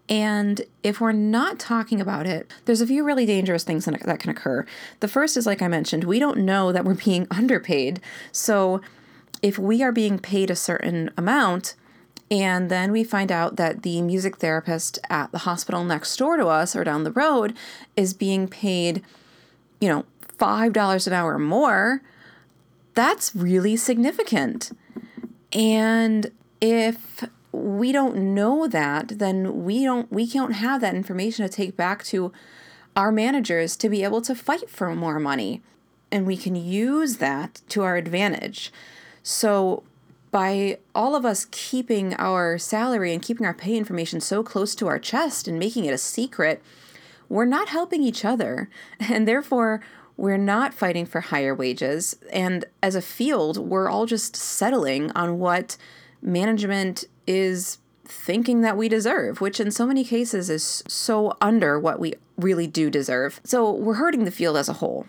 And 0.09 0.63
if 0.83 1.01
we're 1.01 1.13
not 1.13 1.59
talking 1.59 2.01
about 2.01 2.27
it, 2.27 2.51
there's 2.65 2.81
a 2.81 2.87
few 2.87 3.05
really 3.05 3.25
dangerous 3.25 3.65
things 3.65 3.87
that 3.87 4.19
can 4.19 4.31
occur. 4.31 4.67
The 5.01 5.09
first 5.09 5.37
is, 5.37 5.47
like 5.47 5.63
I 5.63 5.69
mentioned, 5.69 6.05
we 6.05 6.19
don't 6.19 6.39
know 6.39 6.73
that 6.73 6.85
we're 6.85 6.95
being 7.05 7.27
underpaid. 7.31 8.01
So 8.33 8.81
if 9.43 9.59
we 9.59 9.83
are 9.83 9.93
being 9.93 10.19
paid 10.19 10.51
a 10.51 10.57
certain 10.57 11.11
amount, 11.17 11.75
and 12.31 12.71
then 12.71 12.91
we 12.91 13.05
find 13.05 13.31
out 13.31 13.57
that 13.57 13.83
the 13.83 14.03
music 14.03 14.39
therapist 14.39 14.99
at 15.09 15.31
the 15.31 15.39
hospital 15.39 15.85
next 15.85 16.17
door 16.17 16.37
to 16.37 16.47
us 16.47 16.75
or 16.75 16.83
down 16.83 17.05
the 17.05 17.13
road 17.13 17.55
is 17.97 18.15
being 18.15 18.49
paid, 18.49 19.03
you 19.81 19.89
know, 19.89 20.05
$5 20.39 21.07
an 21.07 21.13
hour 21.13 21.39
more, 21.39 22.03
that's 22.95 23.35
really 23.35 23.77
significant. 23.77 24.77
And 25.53 26.31
if 26.61 27.25
we 27.55 27.93
don't 27.93 28.17
know 28.17 28.67
that, 28.67 29.19
then 29.19 29.65
we 29.65 29.85
don't 29.85 30.11
we 30.13 30.27
can't 30.27 30.55
have 30.55 30.81
that 30.81 30.95
information 30.95 31.47
to 31.47 31.53
take 31.53 31.77
back 31.77 32.05
to 32.05 32.33
our 32.97 33.13
managers 33.13 33.77
to 33.77 33.89
be 33.89 34.05
able 34.05 34.21
to 34.23 34.35
fight 34.35 34.69
for 34.69 34.95
more 34.95 35.19
money. 35.19 35.63
And 36.11 36.27
we 36.27 36.37
can 36.37 36.55
use 36.55 37.17
that 37.17 37.63
to 37.71 37.83
our 37.83 37.97
advantage. 37.97 38.73
So 39.23 39.83
by 40.31 40.79
all 40.95 41.15
of 41.15 41.25
us 41.25 41.47
keeping 41.51 42.15
our 42.15 42.59
salary 42.59 43.13
and 43.13 43.23
keeping 43.23 43.47
our 43.47 43.55
pay 43.55 43.77
information 43.77 44.21
so 44.21 44.43
close 44.43 44.75
to 44.77 44.87
our 44.87 44.99
chest 44.99 45.49
and 45.49 45.59
making 45.59 45.85
it 45.85 45.95
a 45.95 45.99
secret, 45.99 46.63
we're 47.29 47.45
not 47.45 47.69
helping 47.69 48.03
each 48.03 48.25
other. 48.25 48.69
And 49.01 49.27
therefore, 49.27 49.81
we're 50.17 50.37
not 50.37 50.75
fighting 50.75 51.07
for 51.07 51.21
higher 51.21 51.55
wages. 51.55 52.17
And 52.33 52.65
as 52.83 52.95
a 52.95 53.03
field, 53.03 53.59
we're 53.59 53.91
all 53.91 54.07
just 54.07 54.37
settling 54.37 55.11
on 55.13 55.39
what 55.39 55.77
management 56.23 57.05
is 57.27 57.79
thinking 58.05 58.61
that 58.61 58.77
we 58.77 58.89
deserve, 58.89 59.41
which 59.41 59.61
in 59.61 59.71
so 59.71 59.87
many 59.87 60.05
cases 60.05 60.51
is 60.51 60.83
so 60.87 61.37
under 61.41 61.79
what 61.79 61.99
we 61.99 62.15
really 62.37 62.67
do 62.67 62.91
deserve. 62.91 63.41
So 63.45 63.71
we're 63.71 63.95
hurting 63.95 64.25
the 64.25 64.31
field 64.31 64.57
as 64.57 64.69
a 64.69 64.75
whole. 64.75 65.07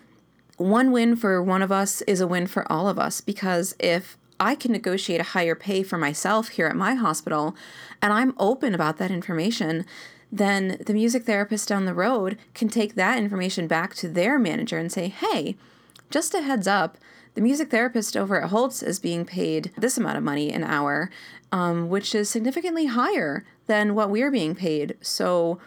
One 0.56 0.90
win 0.92 1.16
for 1.16 1.42
one 1.42 1.62
of 1.62 1.70
us 1.70 2.00
is 2.02 2.20
a 2.20 2.26
win 2.26 2.46
for 2.46 2.70
all 2.72 2.88
of 2.88 2.98
us 2.98 3.20
because 3.20 3.74
if 3.78 4.16
I 4.40 4.54
can 4.54 4.72
negotiate 4.72 5.20
a 5.20 5.24
higher 5.24 5.54
pay 5.54 5.82
for 5.82 5.98
myself 5.98 6.48
here 6.48 6.66
at 6.66 6.76
my 6.76 6.94
hospital 6.94 7.54
and 8.00 8.12
I'm 8.12 8.34
open 8.38 8.74
about 8.74 8.96
that 8.98 9.10
information, 9.10 9.84
then 10.32 10.78
the 10.84 10.94
music 10.94 11.24
therapist 11.24 11.68
down 11.68 11.84
the 11.84 11.94
road 11.94 12.38
can 12.54 12.68
take 12.68 12.94
that 12.94 13.18
information 13.18 13.66
back 13.66 13.94
to 13.96 14.08
their 14.08 14.38
manager 14.38 14.78
and 14.78 14.90
say, 14.90 15.08
hey, 15.08 15.56
just 16.10 16.34
a 16.34 16.42
heads 16.42 16.66
up, 16.66 16.98
the 17.36 17.42
music 17.42 17.70
therapist 17.70 18.16
over 18.16 18.42
at 18.42 18.48
Holtz 18.48 18.82
is 18.82 18.98
being 18.98 19.26
paid 19.26 19.70
this 19.76 19.98
amount 19.98 20.16
of 20.16 20.24
money 20.24 20.50
an 20.50 20.64
hour, 20.64 21.10
um, 21.52 21.90
which 21.90 22.14
is 22.14 22.30
significantly 22.30 22.86
higher 22.86 23.44
than 23.66 23.94
what 23.94 24.10
we're 24.10 24.30
being 24.30 24.54
paid. 24.54 24.96
So 25.02 25.60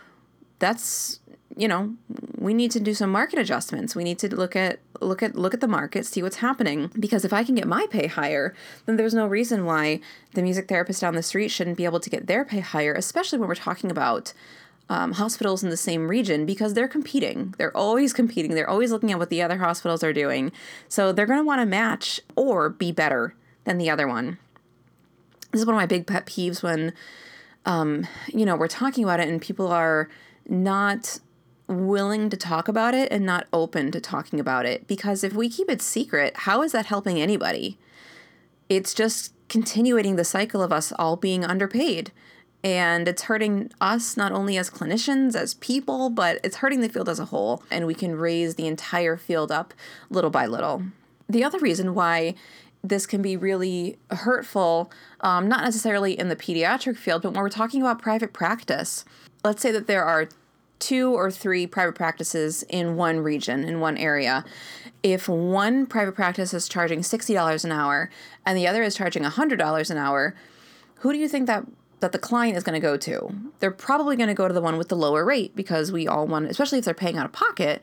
that's 0.58 1.20
you 1.56 1.68
know 1.68 1.94
we 2.38 2.54
need 2.54 2.72
to 2.72 2.80
do 2.80 2.94
some 2.94 3.12
market 3.12 3.40
adjustments 3.40 3.96
we 3.96 4.04
need 4.04 4.20
to 4.20 4.34
look 4.34 4.56
at 4.56 4.80
look 5.02 5.24
at 5.24 5.36
look 5.36 5.54
at 5.54 5.62
the 5.62 5.68
market 5.68 6.06
see 6.06 6.22
what's 6.22 6.38
happening 6.38 6.92
because 7.00 7.26
if 7.26 7.34
i 7.34 7.44
can 7.44 7.56
get 7.56 7.68
my 7.68 7.88
pay 7.90 8.06
higher 8.06 8.54
then 8.86 8.98
there's 8.98 9.16
no 9.16 9.26
reason 9.26 9.66
why 9.66 10.00
the 10.36 10.44
music 10.44 10.68
therapist 10.68 11.02
down 11.02 11.16
the 11.16 11.24
street 11.24 11.50
shouldn't 11.50 11.76
be 11.76 11.86
able 11.86 12.00
to 12.00 12.10
get 12.10 12.28
their 12.28 12.46
pay 12.46 12.60
higher 12.60 12.94
especially 12.94 13.40
when 13.40 13.48
we're 13.48 13.56
talking 13.56 13.90
about 13.90 14.32
um, 14.90 15.14
hospitals 15.14 15.64
in 15.64 15.70
the 15.70 15.78
same 15.78 16.08
region 16.08 16.46
because 16.46 16.74
they're 16.74 16.88
competing. 16.88 17.54
They're 17.58 17.76
always 17.76 18.12
competing. 18.12 18.56
They're 18.56 18.70
always 18.70 18.92
looking 18.92 19.12
at 19.12 19.20
what 19.20 19.30
the 19.30 19.42
other 19.42 19.58
hospitals 19.58 20.04
are 20.04 20.14
doing. 20.14 20.52
So 20.88 21.12
they're 21.12 21.28
going 21.28 21.40
to 21.40 21.46
want 21.46 21.62
to 21.62 21.66
match 21.66 22.20
or 22.36 22.70
be 22.70 22.92
better 22.92 23.36
than 23.66 23.78
the 23.78 23.90
other 23.90 24.08
one. 24.08 24.40
This 25.52 25.62
is 25.62 25.66
one 25.66 25.76
of 25.76 25.80
my 25.80 25.86
big 25.86 26.08
pet 26.08 26.26
peeves 26.26 26.64
when, 26.64 26.94
um, 27.66 28.08
you 28.28 28.46
know, 28.46 28.56
we're 28.56 28.68
talking 28.68 29.04
about 29.04 29.20
it 29.20 29.28
and 29.28 29.42
people 29.42 29.68
are 29.68 30.10
not 30.48 31.20
willing 31.68 32.32
to 32.32 32.38
talk 32.38 32.68
about 32.68 32.96
it 32.96 33.12
and 33.12 33.26
not 33.26 33.48
open 33.54 33.92
to 33.92 34.02
talking 34.02 34.40
about 34.40 34.66
it. 34.66 34.88
Because 34.88 35.24
if 35.24 35.34
we 35.34 35.50
keep 35.50 35.70
it 35.70 35.84
secret, 35.84 36.36
how 36.36 36.64
is 36.64 36.72
that 36.72 36.88
helping 36.88 37.22
anybody? 37.22 37.78
It's 38.70 38.96
just 38.96 39.34
continuing 39.50 40.16
the 40.16 40.24
cycle 40.24 40.64
of 40.64 40.72
us 40.72 40.92
all 40.98 41.16
being 41.16 41.46
underpaid 41.46 42.12
and 42.64 43.08
it's 43.08 43.24
hurting 43.24 43.72
us 43.80 44.18
not 44.18 44.32
only 44.32 44.58
as 44.58 44.70
clinicians, 44.70 45.36
as 45.36 45.54
people, 45.56 46.10
but 46.10 46.40
it's 46.44 46.58
hurting 46.58 46.82
the 46.82 46.90
field 46.90 47.08
as 47.08 47.20
a 47.20 47.26
whole. 47.26 47.64
And 47.72 47.88
we 47.88 47.94
can 47.94 48.16
raise 48.16 48.56
the 48.56 48.68
entire 48.68 49.16
field 49.16 49.52
up 49.52 49.74
little 50.10 50.30
by 50.30 50.46
little. 50.46 50.84
The 51.30 51.44
other 51.44 51.60
reason 51.60 51.94
why 51.94 52.36
this 52.84 53.06
can 53.06 53.22
be 53.22 53.38
really 53.38 53.98
hurtful, 54.10 54.92
um, 55.22 55.48
not 55.48 55.64
necessarily 55.64 56.18
in 56.18 56.30
the 56.30 56.36
pediatric 56.36 56.98
field, 56.98 57.22
but 57.22 57.34
when 57.34 57.42
we're 57.42 57.50
talking 57.50 57.82
about 57.82 58.02
private 58.02 58.34
practice, 58.34 59.06
let's 59.44 59.62
say 59.62 59.72
that 59.72 59.88
there 59.88 60.04
are 60.04 60.30
two 60.80 61.14
or 61.14 61.30
three 61.30 61.68
private 61.68 61.96
practices 61.96 62.64
in 62.64 62.96
one 62.96 63.20
region, 63.20 63.64
in 63.64 63.80
one 63.80 63.98
area. 63.98 64.46
If 65.04 65.28
one 65.28 65.86
private 65.86 66.16
practice 66.16 66.54
is 66.54 66.70
charging 66.70 67.02
$60 67.02 67.66
an 67.66 67.72
hour 67.72 68.10
and 68.46 68.58
the 68.58 68.68
other 68.68 68.82
is 68.82 68.96
charging 68.96 69.24
$100 69.24 69.90
an 69.90 69.98
hour, 69.98 70.36
who 70.96 71.12
do 71.14 71.20
you 71.20 71.28
think 71.28 71.48
that 71.48 71.66
that 72.00 72.12
the 72.12 72.20
client 72.20 72.58
is 72.58 72.64
going 72.64 72.80
to 72.80 72.86
go 72.86 72.98
to. 72.98 73.34
They're 73.60 73.72
probably 73.72 74.16
going 74.16 74.30
to 74.30 74.34
go 74.34 74.48
to 74.48 74.54
the 74.54 74.62
one 74.62 74.78
with 74.78 74.90
the 74.90 74.96
lower 74.96 75.26
rate 75.26 75.56
because 75.56 75.92
we 75.92 76.08
all 76.08 76.28
want, 76.28 76.48
especially 76.48 76.80
if 76.80 76.86
they're 76.86 76.94
paying 76.94 77.18
out 77.18 77.26
of 77.26 77.32
pocket, 77.32 77.82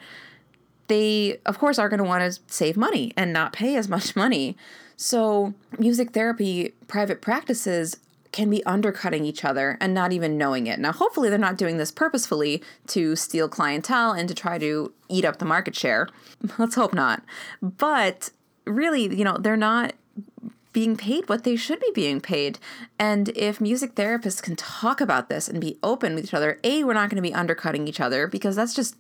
they 0.89 1.39
of 1.47 1.59
course 1.59 1.79
are 1.79 1.89
going 1.89 1.99
to 1.99 2.05
want 2.05 2.33
to 2.33 2.41
save 2.47 2.77
money 2.77 3.13
and 3.17 3.33
not 3.33 3.53
pay 3.53 3.77
as 3.77 3.89
much 3.89 4.17
money. 4.17 4.57
So, 4.97 5.53
music 5.79 6.13
therapy 6.13 6.73
private 6.89 7.21
practices 7.21 7.99
can 8.33 8.51
be 8.51 8.65
undercutting 8.65 9.25
each 9.25 9.45
other 9.45 9.79
and 9.81 9.95
not 9.95 10.13
even 10.13 10.37
knowing 10.37 10.67
it. 10.67 10.79
Now, 10.79 10.93
hopefully, 10.93 11.29
they're 11.29 11.39
not 11.39 11.59
doing 11.59 11.77
this 11.77 11.91
purposefully 11.91 12.63
to 12.89 13.17
steal 13.17 13.49
clientele 13.49 14.13
and 14.13 14.29
to 14.29 14.35
try 14.35 14.59
to 14.59 14.93
eat 15.09 15.25
up 15.25 15.39
the 15.39 15.45
market 15.45 15.75
share. 15.75 16.09
Let's 16.59 16.75
hope 16.75 16.95
not. 16.95 17.23
But 17.63 18.31
really, 18.67 19.15
you 19.15 19.25
know, 19.25 19.37
they're 19.39 19.57
not 19.57 19.95
being 20.77 20.95
paid 20.95 21.27
what 21.27 21.43
they 21.43 21.57
should 21.57 21.81
be 21.81 21.91
being 21.95 22.21
paid. 22.21 22.59
And 22.99 23.31
if 23.31 23.63
music 23.63 23.95
therapists 23.95 24.43
can 24.43 24.57
talk 24.57 25.01
about 25.01 25.31
this 25.31 25.49
and 25.49 25.59
be 25.59 25.79
open 25.83 26.15
with 26.15 26.25
each 26.25 26.35
other, 26.35 26.61
A, 26.65 26.85
we're 26.85 26.93
not 26.93 27.09
going 27.09 27.17
to 27.17 27.27
be 27.27 27.33
undercutting 27.33 27.89
each 27.89 27.99
other 27.99 28.27
because 28.27 28.57
that's 28.57 28.75
just, 28.75 28.95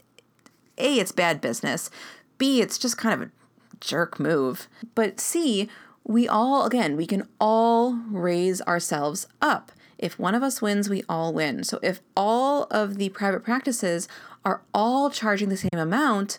A, 0.78 0.94
it's 0.94 1.12
bad 1.12 1.42
business. 1.42 1.90
B, 2.38 2.62
it's 2.62 2.78
just 2.78 2.96
kind 2.96 3.20
of 3.20 3.28
a 3.28 3.30
jerk 3.78 4.18
move. 4.18 4.68
But 4.94 5.20
C, 5.20 5.68
we 6.02 6.26
all, 6.26 6.64
again, 6.64 6.96
we 6.96 7.06
can 7.06 7.28
all 7.38 7.92
raise 8.10 8.62
ourselves 8.62 9.26
up. 9.42 9.70
If 9.98 10.18
one 10.18 10.34
of 10.34 10.42
us 10.42 10.62
wins, 10.62 10.88
we 10.88 11.02
all 11.10 11.34
win. 11.34 11.62
So 11.62 11.78
if 11.82 12.00
all 12.16 12.68
of 12.70 12.96
the 12.96 13.10
private 13.10 13.44
practices 13.44 14.08
are 14.46 14.62
all 14.72 15.10
charging 15.10 15.50
the 15.50 15.58
same 15.58 15.68
amount, 15.78 16.38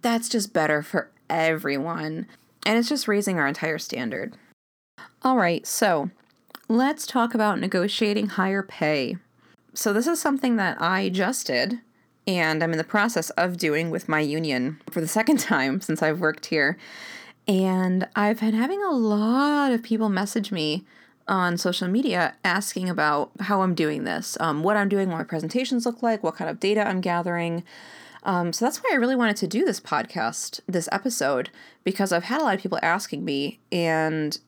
that's 0.00 0.30
just 0.30 0.54
better 0.54 0.80
for 0.80 1.10
everyone. 1.28 2.26
And 2.66 2.78
it's 2.78 2.88
just 2.88 3.08
raising 3.08 3.38
our 3.38 3.46
entire 3.46 3.78
standard. 3.78 4.34
All 5.22 5.36
right, 5.36 5.66
so 5.66 6.10
let's 6.68 7.06
talk 7.06 7.34
about 7.34 7.58
negotiating 7.58 8.28
higher 8.28 8.62
pay. 8.62 9.16
So, 9.74 9.92
this 9.92 10.06
is 10.06 10.20
something 10.20 10.56
that 10.56 10.80
I 10.80 11.08
just 11.08 11.46
did, 11.46 11.80
and 12.26 12.62
I'm 12.62 12.72
in 12.72 12.78
the 12.78 12.84
process 12.84 13.30
of 13.30 13.56
doing 13.56 13.90
with 13.90 14.08
my 14.08 14.20
union 14.20 14.80
for 14.90 15.00
the 15.00 15.08
second 15.18 15.38
time 15.38 15.80
since 15.80 16.02
I've 16.02 16.20
worked 16.20 16.46
here. 16.46 16.78
And 17.46 18.06
I've 18.14 18.40
been 18.40 18.54
having 18.54 18.82
a 18.82 18.90
lot 18.90 19.72
of 19.72 19.82
people 19.82 20.08
message 20.10 20.52
me 20.52 20.84
on 21.26 21.56
social 21.56 21.88
media 21.88 22.34
asking 22.44 22.88
about 22.88 23.30
how 23.40 23.62
I'm 23.62 23.74
doing 23.74 24.04
this, 24.04 24.36
um, 24.40 24.62
what 24.62 24.76
I'm 24.76 24.88
doing, 24.88 25.08
what 25.08 25.18
my 25.18 25.24
presentations 25.24 25.86
look 25.86 26.02
like, 26.02 26.22
what 26.22 26.36
kind 26.36 26.50
of 26.50 26.60
data 26.60 26.86
I'm 26.86 27.00
gathering. 27.00 27.64
Um, 28.22 28.52
so 28.52 28.64
that's 28.64 28.78
why 28.78 28.90
I 28.92 28.96
really 28.96 29.16
wanted 29.16 29.36
to 29.36 29.46
do 29.46 29.64
this 29.64 29.80
podcast, 29.80 30.60
this 30.66 30.88
episode, 30.92 31.50
because 31.84 32.12
I've 32.12 32.24
had 32.24 32.40
a 32.40 32.44
lot 32.44 32.54
of 32.54 32.60
people 32.60 32.78
asking 32.82 33.24
me, 33.24 33.60
and 33.70 34.38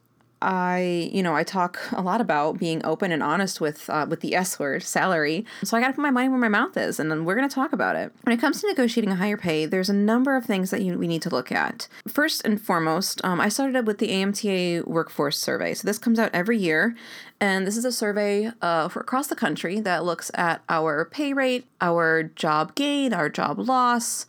I, 0.42 1.10
you 1.12 1.22
know, 1.22 1.34
I 1.34 1.44
talk 1.44 1.78
a 1.92 2.02
lot 2.02 2.20
about 2.20 2.58
being 2.58 2.84
open 2.84 3.12
and 3.12 3.22
honest 3.22 3.60
with 3.60 3.88
uh, 3.90 4.06
with 4.08 4.20
the 4.20 4.34
S 4.34 4.58
word, 4.58 4.82
salary. 4.82 5.44
So 5.64 5.76
I 5.76 5.80
got 5.80 5.88
to 5.88 5.92
put 5.94 6.02
my 6.02 6.10
money 6.10 6.28
where 6.28 6.38
my 6.38 6.48
mouth 6.48 6.76
is, 6.76 6.98
and 6.98 7.10
then 7.10 7.24
we're 7.24 7.36
going 7.36 7.48
to 7.48 7.54
talk 7.54 7.72
about 7.72 7.96
it. 7.96 8.12
When 8.22 8.36
it 8.36 8.40
comes 8.40 8.60
to 8.60 8.68
negotiating 8.68 9.10
a 9.10 9.16
higher 9.16 9.36
pay, 9.36 9.66
there's 9.66 9.90
a 9.90 9.94
number 9.94 10.36
of 10.36 10.44
things 10.44 10.70
that 10.70 10.82
you, 10.82 10.98
we 10.98 11.06
need 11.06 11.22
to 11.22 11.30
look 11.30 11.52
at. 11.52 11.88
First 12.08 12.44
and 12.44 12.60
foremost, 12.60 13.20
um, 13.24 13.40
I 13.40 13.48
started 13.48 13.76
up 13.76 13.84
with 13.84 13.98
the 13.98 14.08
AMTA 14.08 14.86
Workforce 14.86 15.38
Survey. 15.38 15.74
So 15.74 15.86
this 15.86 15.98
comes 15.98 16.18
out 16.18 16.30
every 16.32 16.58
year, 16.58 16.96
and 17.40 17.66
this 17.66 17.76
is 17.76 17.84
a 17.84 17.92
survey 17.92 18.50
uh, 18.62 18.88
for 18.88 19.00
across 19.00 19.26
the 19.26 19.36
country 19.36 19.80
that 19.80 20.04
looks 20.04 20.30
at 20.34 20.62
our 20.68 21.04
pay 21.04 21.32
rate, 21.32 21.66
our 21.80 22.22
job 22.22 22.74
gain, 22.74 23.12
our 23.12 23.28
job 23.28 23.58
loss 23.58 24.26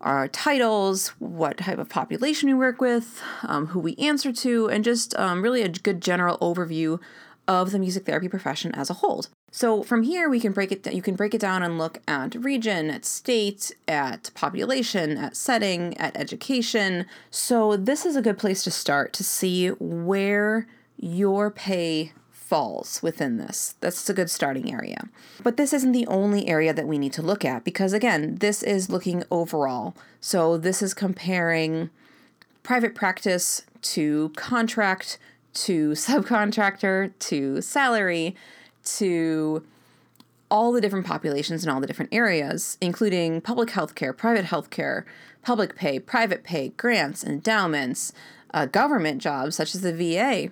our 0.00 0.28
titles, 0.28 1.08
what 1.18 1.58
type 1.58 1.78
of 1.78 1.88
population 1.88 2.48
we 2.48 2.54
work 2.54 2.80
with, 2.80 3.20
um, 3.42 3.68
who 3.68 3.80
we 3.80 3.96
answer 3.96 4.32
to, 4.32 4.68
and 4.68 4.84
just 4.84 5.16
um, 5.18 5.42
really 5.42 5.62
a 5.62 5.68
good 5.68 6.00
general 6.00 6.38
overview 6.38 7.00
of 7.48 7.72
the 7.72 7.78
music 7.78 8.04
therapy 8.04 8.28
profession 8.28 8.74
as 8.74 8.90
a 8.90 8.94
whole. 8.94 9.24
So 9.50 9.82
from 9.82 10.02
here 10.02 10.28
we 10.28 10.38
can 10.38 10.52
break 10.52 10.70
it 10.70 10.92
you 10.92 11.00
can 11.00 11.16
break 11.16 11.34
it 11.34 11.40
down 11.40 11.62
and 11.62 11.78
look 11.78 12.02
at 12.06 12.34
region, 12.34 12.90
at 12.90 13.06
state, 13.06 13.72
at 13.88 14.30
population, 14.34 15.16
at 15.16 15.34
setting, 15.34 15.96
at 15.96 16.16
education. 16.16 17.06
So 17.30 17.76
this 17.76 18.04
is 18.04 18.14
a 18.14 18.22
good 18.22 18.38
place 18.38 18.62
to 18.64 18.70
start 18.70 19.14
to 19.14 19.24
see 19.24 19.68
where 19.68 20.66
your 20.98 21.50
pay 21.50 22.12
falls 22.48 23.02
within 23.02 23.36
this. 23.36 23.74
That's 23.80 24.08
a 24.08 24.14
good 24.14 24.30
starting 24.30 24.72
area. 24.72 25.08
But 25.42 25.58
this 25.58 25.74
isn't 25.74 25.92
the 25.92 26.06
only 26.06 26.48
area 26.48 26.72
that 26.72 26.88
we 26.88 26.96
need 26.96 27.12
to 27.12 27.22
look 27.22 27.44
at 27.44 27.62
because, 27.62 27.92
again, 27.92 28.36
this 28.36 28.62
is 28.62 28.88
looking 28.88 29.22
overall. 29.30 29.94
So 30.22 30.56
this 30.56 30.80
is 30.80 30.94
comparing 30.94 31.90
private 32.62 32.94
practice 32.94 33.62
to 33.82 34.32
contract 34.34 35.18
to 35.54 35.90
subcontractor 36.06 37.12
to 37.18 37.60
salary 37.60 38.34
to 38.96 39.62
all 40.50 40.72
the 40.72 40.80
different 40.80 41.04
populations 41.04 41.62
in 41.62 41.70
all 41.70 41.80
the 41.80 41.86
different 41.86 42.14
areas, 42.14 42.78
including 42.80 43.42
public 43.42 43.68
health 43.70 43.94
care, 43.94 44.14
private 44.14 44.46
health 44.46 44.70
care, 44.70 45.04
public 45.42 45.76
pay, 45.76 45.98
private 45.98 46.44
pay, 46.44 46.70
grants, 46.70 47.22
endowments, 47.22 48.14
uh, 48.54 48.64
government 48.64 49.20
jobs 49.20 49.56
such 49.56 49.74
as 49.74 49.82
the 49.82 49.92
VA. 49.92 50.50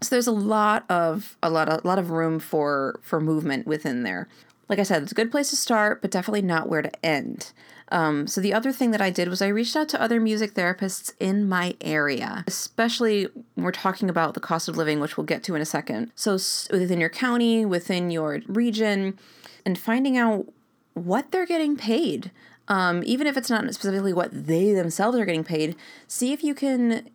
So 0.00 0.14
there's 0.14 0.26
a 0.26 0.32
lot 0.32 0.84
of 0.90 1.36
a 1.42 1.50
lot 1.50 1.68
of, 1.68 1.84
a 1.84 1.86
lot 1.86 1.98
of 1.98 2.10
room 2.10 2.38
for 2.38 3.00
for 3.02 3.20
movement 3.20 3.66
within 3.66 4.02
there. 4.02 4.28
Like 4.68 4.78
I 4.78 4.82
said, 4.82 5.02
it's 5.02 5.12
a 5.12 5.14
good 5.14 5.30
place 5.30 5.50
to 5.50 5.56
start, 5.56 6.02
but 6.02 6.10
definitely 6.10 6.42
not 6.42 6.68
where 6.68 6.82
to 6.82 7.06
end. 7.06 7.52
Um, 7.92 8.26
so 8.26 8.40
the 8.40 8.52
other 8.52 8.72
thing 8.72 8.90
that 8.90 9.00
I 9.00 9.10
did 9.10 9.28
was 9.28 9.40
I 9.40 9.46
reached 9.46 9.76
out 9.76 9.88
to 9.90 10.02
other 10.02 10.18
music 10.18 10.54
therapists 10.54 11.12
in 11.20 11.48
my 11.48 11.76
area, 11.80 12.42
especially 12.48 13.28
we're 13.56 13.70
talking 13.70 14.10
about 14.10 14.34
the 14.34 14.40
cost 14.40 14.68
of 14.68 14.76
living, 14.76 14.98
which 14.98 15.16
we'll 15.16 15.24
get 15.24 15.44
to 15.44 15.54
in 15.54 15.62
a 15.62 15.66
second. 15.66 16.10
So 16.16 16.32
within 16.72 16.98
your 16.98 17.08
county, 17.08 17.64
within 17.64 18.10
your 18.10 18.40
region, 18.48 19.16
and 19.64 19.78
finding 19.78 20.16
out 20.16 20.46
what 20.94 21.30
they're 21.30 21.46
getting 21.46 21.76
paid. 21.76 22.32
Um, 22.68 23.04
even 23.06 23.28
if 23.28 23.36
it's 23.36 23.50
not 23.50 23.62
specifically 23.72 24.12
what 24.12 24.30
they 24.32 24.72
themselves 24.72 25.16
are 25.16 25.24
getting 25.24 25.44
paid, 25.44 25.76
see 26.08 26.32
if 26.32 26.42
you 26.42 26.52
can 26.52 27.08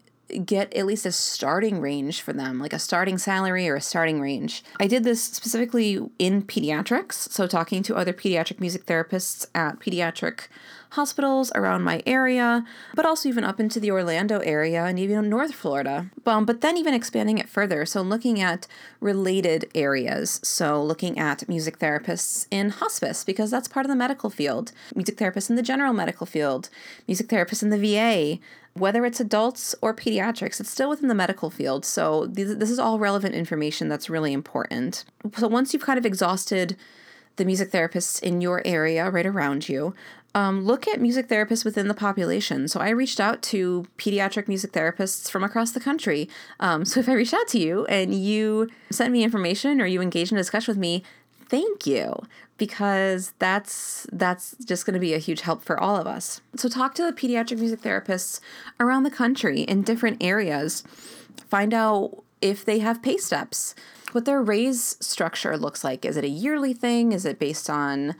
get 0.45 0.73
at 0.73 0.85
least 0.85 1.05
a 1.05 1.11
starting 1.11 1.79
range 1.79 2.21
for 2.21 2.33
them, 2.33 2.59
like 2.59 2.73
a 2.73 2.79
starting 2.79 3.17
salary 3.17 3.67
or 3.69 3.75
a 3.75 3.81
starting 3.81 4.21
range. 4.21 4.63
I 4.79 4.87
did 4.87 5.03
this 5.03 5.23
specifically 5.23 5.99
in 6.19 6.43
pediatrics, 6.43 7.13
so 7.13 7.47
talking 7.47 7.83
to 7.83 7.95
other 7.95 8.13
pediatric 8.13 8.59
music 8.59 8.85
therapists 8.85 9.45
at 9.53 9.79
pediatric 9.79 10.47
hospitals 10.91 11.51
around 11.55 11.83
my 11.83 12.03
area, 12.05 12.65
but 12.95 13.05
also 13.05 13.29
even 13.29 13.43
up 13.43 13.59
into 13.59 13.79
the 13.79 13.89
Orlando 13.89 14.39
area 14.39 14.83
and 14.83 14.99
even 14.99 15.29
North 15.29 15.53
Florida. 15.53 16.09
Um, 16.25 16.45
but 16.45 16.61
then 16.61 16.77
even 16.77 16.93
expanding 16.93 17.37
it 17.37 17.47
further, 17.49 17.85
so 17.85 18.01
looking 18.01 18.41
at 18.41 18.67
related 18.99 19.69
areas. 19.73 20.39
So 20.43 20.83
looking 20.83 21.17
at 21.17 21.47
music 21.47 21.79
therapists 21.79 22.45
in 22.51 22.71
hospice, 22.71 23.23
because 23.23 23.49
that's 23.49 23.67
part 23.67 23.85
of 23.85 23.89
the 23.89 23.95
medical 23.95 24.29
field, 24.29 24.73
music 24.93 25.17
therapists 25.17 25.49
in 25.49 25.55
the 25.55 25.63
general 25.63 25.93
medical 25.93 26.25
field, 26.25 26.69
music 27.07 27.27
therapists 27.27 27.63
in 27.63 27.69
the 27.69 27.77
VA, 27.77 28.39
whether 28.73 29.05
it's 29.05 29.19
adults 29.19 29.75
or 29.81 29.93
pediatrics, 29.93 30.59
it's 30.59 30.69
still 30.69 30.89
within 30.89 31.09
the 31.09 31.15
medical 31.15 31.49
field. 31.49 31.85
So 31.85 32.25
this 32.27 32.69
is 32.69 32.79
all 32.79 32.99
relevant 32.99 33.35
information 33.35 33.89
that's 33.89 34.09
really 34.09 34.33
important. 34.33 35.03
So 35.37 35.47
once 35.47 35.73
you've 35.73 35.83
kind 35.83 35.99
of 35.99 36.05
exhausted 36.05 36.77
the 37.35 37.45
music 37.45 37.71
therapists 37.71 38.21
in 38.21 38.41
your 38.41 38.61
area 38.65 39.09
right 39.09 39.25
around 39.25 39.67
you, 39.67 39.93
um, 40.33 40.65
look 40.65 40.87
at 40.87 41.01
music 41.01 41.27
therapists 41.27 41.65
within 41.65 41.87
the 41.87 41.93
population. 41.93 42.67
So 42.67 42.79
I 42.79 42.89
reached 42.89 43.19
out 43.19 43.41
to 43.43 43.85
pediatric 43.97 44.47
music 44.47 44.71
therapists 44.71 45.29
from 45.29 45.43
across 45.43 45.71
the 45.71 45.79
country. 45.79 46.29
Um, 46.59 46.85
so 46.85 46.99
if 46.99 47.09
I 47.09 47.13
reached 47.13 47.33
out 47.33 47.47
to 47.49 47.59
you 47.59 47.85
and 47.85 48.13
you 48.15 48.69
sent 48.89 49.11
me 49.11 49.23
information 49.23 49.81
or 49.81 49.85
you 49.85 50.01
engaged 50.01 50.31
in 50.31 50.37
a 50.37 50.41
discussion 50.41 50.71
with 50.71 50.79
me, 50.79 51.03
thank 51.51 51.85
you 51.85 52.15
because 52.57 53.33
that's 53.37 54.07
that's 54.13 54.55
just 54.63 54.85
going 54.85 54.93
to 54.93 54.99
be 54.99 55.13
a 55.13 55.17
huge 55.19 55.41
help 55.41 55.63
for 55.63 55.77
all 55.77 55.97
of 55.97 56.07
us. 56.07 56.39
So 56.55 56.69
talk 56.69 56.95
to 56.95 57.03
the 57.03 57.11
pediatric 57.11 57.59
music 57.59 57.81
therapists 57.81 58.39
around 58.79 59.03
the 59.03 59.11
country 59.11 59.61
in 59.61 59.83
different 59.83 60.23
areas. 60.23 60.83
Find 61.49 61.73
out 61.73 62.23
if 62.41 62.63
they 62.63 62.79
have 62.79 63.03
pay 63.03 63.17
steps, 63.17 63.75
what 64.13 64.23
their 64.23 64.41
raise 64.41 64.95
structure 65.01 65.57
looks 65.57 65.83
like. 65.83 66.05
Is 66.05 66.15
it 66.15 66.23
a 66.23 66.29
yearly 66.29 66.73
thing? 66.73 67.11
Is 67.11 67.25
it 67.25 67.37
based 67.37 67.69
on 67.69 68.15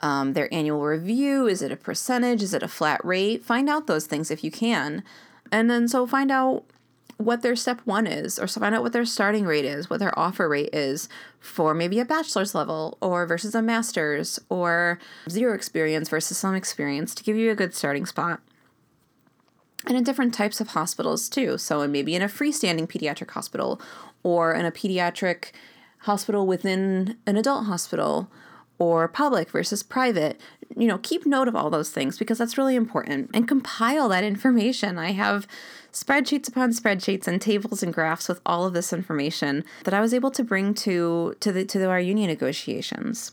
um, 0.00 0.32
their 0.32 0.52
annual 0.52 0.82
review? 0.82 1.46
Is 1.46 1.62
it 1.62 1.70
a 1.70 1.76
percentage? 1.76 2.42
Is 2.42 2.54
it 2.54 2.62
a 2.62 2.68
flat 2.68 3.02
rate? 3.04 3.44
Find 3.44 3.68
out 3.68 3.86
those 3.86 4.06
things 4.06 4.32
if 4.32 4.42
you 4.42 4.50
can. 4.50 5.04
And 5.52 5.70
then 5.70 5.86
so 5.86 6.06
find 6.06 6.32
out 6.32 6.64
what 7.16 7.42
their 7.42 7.56
step 7.56 7.80
one 7.84 8.06
is, 8.06 8.38
or 8.38 8.46
find 8.46 8.74
out 8.74 8.82
what 8.82 8.92
their 8.92 9.04
starting 9.04 9.44
rate 9.44 9.64
is, 9.64 9.88
what 9.88 10.00
their 10.00 10.16
offer 10.18 10.48
rate 10.48 10.70
is 10.72 11.08
for 11.40 11.74
maybe 11.74 11.98
a 12.00 12.04
bachelor's 12.04 12.54
level 12.54 12.98
or 13.00 13.26
versus 13.26 13.54
a 13.54 13.62
master's 13.62 14.38
or 14.48 14.98
zero 15.28 15.54
experience 15.54 16.08
versus 16.08 16.36
some 16.36 16.54
experience 16.54 17.14
to 17.14 17.24
give 17.24 17.36
you 17.36 17.50
a 17.50 17.54
good 17.54 17.74
starting 17.74 18.06
spot. 18.06 18.40
And 19.86 19.96
in 19.96 20.04
different 20.04 20.32
types 20.32 20.60
of 20.60 20.68
hospitals 20.68 21.28
too. 21.28 21.58
So, 21.58 21.86
maybe 21.86 22.14
in 22.14 22.22
a 22.22 22.26
freestanding 22.26 22.88
pediatric 22.88 23.30
hospital 23.30 23.80
or 24.22 24.54
in 24.54 24.64
a 24.64 24.72
pediatric 24.72 25.52
hospital 26.00 26.46
within 26.46 27.16
an 27.26 27.36
adult 27.36 27.66
hospital 27.66 28.30
or 28.78 29.08
public 29.08 29.50
versus 29.50 29.82
private. 29.82 30.40
You 30.76 30.86
know, 30.86 30.98
keep 30.98 31.26
note 31.26 31.48
of 31.48 31.54
all 31.56 31.70
those 31.70 31.90
things 31.90 32.18
because 32.18 32.38
that's 32.38 32.58
really 32.58 32.76
important 32.76 33.30
and 33.32 33.46
compile 33.46 34.08
that 34.08 34.24
information. 34.24 34.98
I 34.98 35.12
have 35.12 35.46
spreadsheets 35.94 36.48
upon 36.48 36.72
spreadsheets 36.72 37.28
and 37.28 37.40
tables 37.40 37.82
and 37.82 37.94
graphs 37.94 38.28
with 38.28 38.40
all 38.44 38.66
of 38.66 38.74
this 38.74 38.92
information 38.92 39.64
that 39.84 39.94
I 39.94 40.00
was 40.00 40.12
able 40.12 40.32
to 40.32 40.42
bring 40.42 40.74
to 40.74 41.36
to 41.40 41.52
the 41.52 41.64
to 41.64 41.78
the, 41.78 41.88
our 41.88 42.00
union 42.00 42.28
negotiations. 42.28 43.32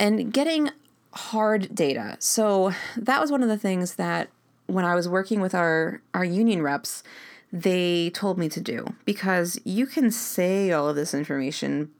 And 0.00 0.32
getting 0.32 0.70
hard 1.12 1.74
data. 1.74 2.16
So 2.18 2.72
that 2.96 3.20
was 3.20 3.30
one 3.30 3.42
of 3.42 3.50
the 3.50 3.58
things 3.58 3.96
that 3.96 4.30
when 4.66 4.86
I 4.86 4.94
was 4.94 5.08
working 5.08 5.40
with 5.40 5.54
our 5.54 6.00
our 6.14 6.24
union 6.24 6.62
reps, 6.62 7.04
they 7.52 8.10
told 8.10 8.38
me 8.38 8.48
to 8.48 8.60
do 8.60 8.94
because 9.04 9.60
you 9.64 9.86
can 9.86 10.10
say 10.10 10.72
all 10.72 10.88
of 10.88 10.96
this 10.96 11.12
information, 11.12 11.90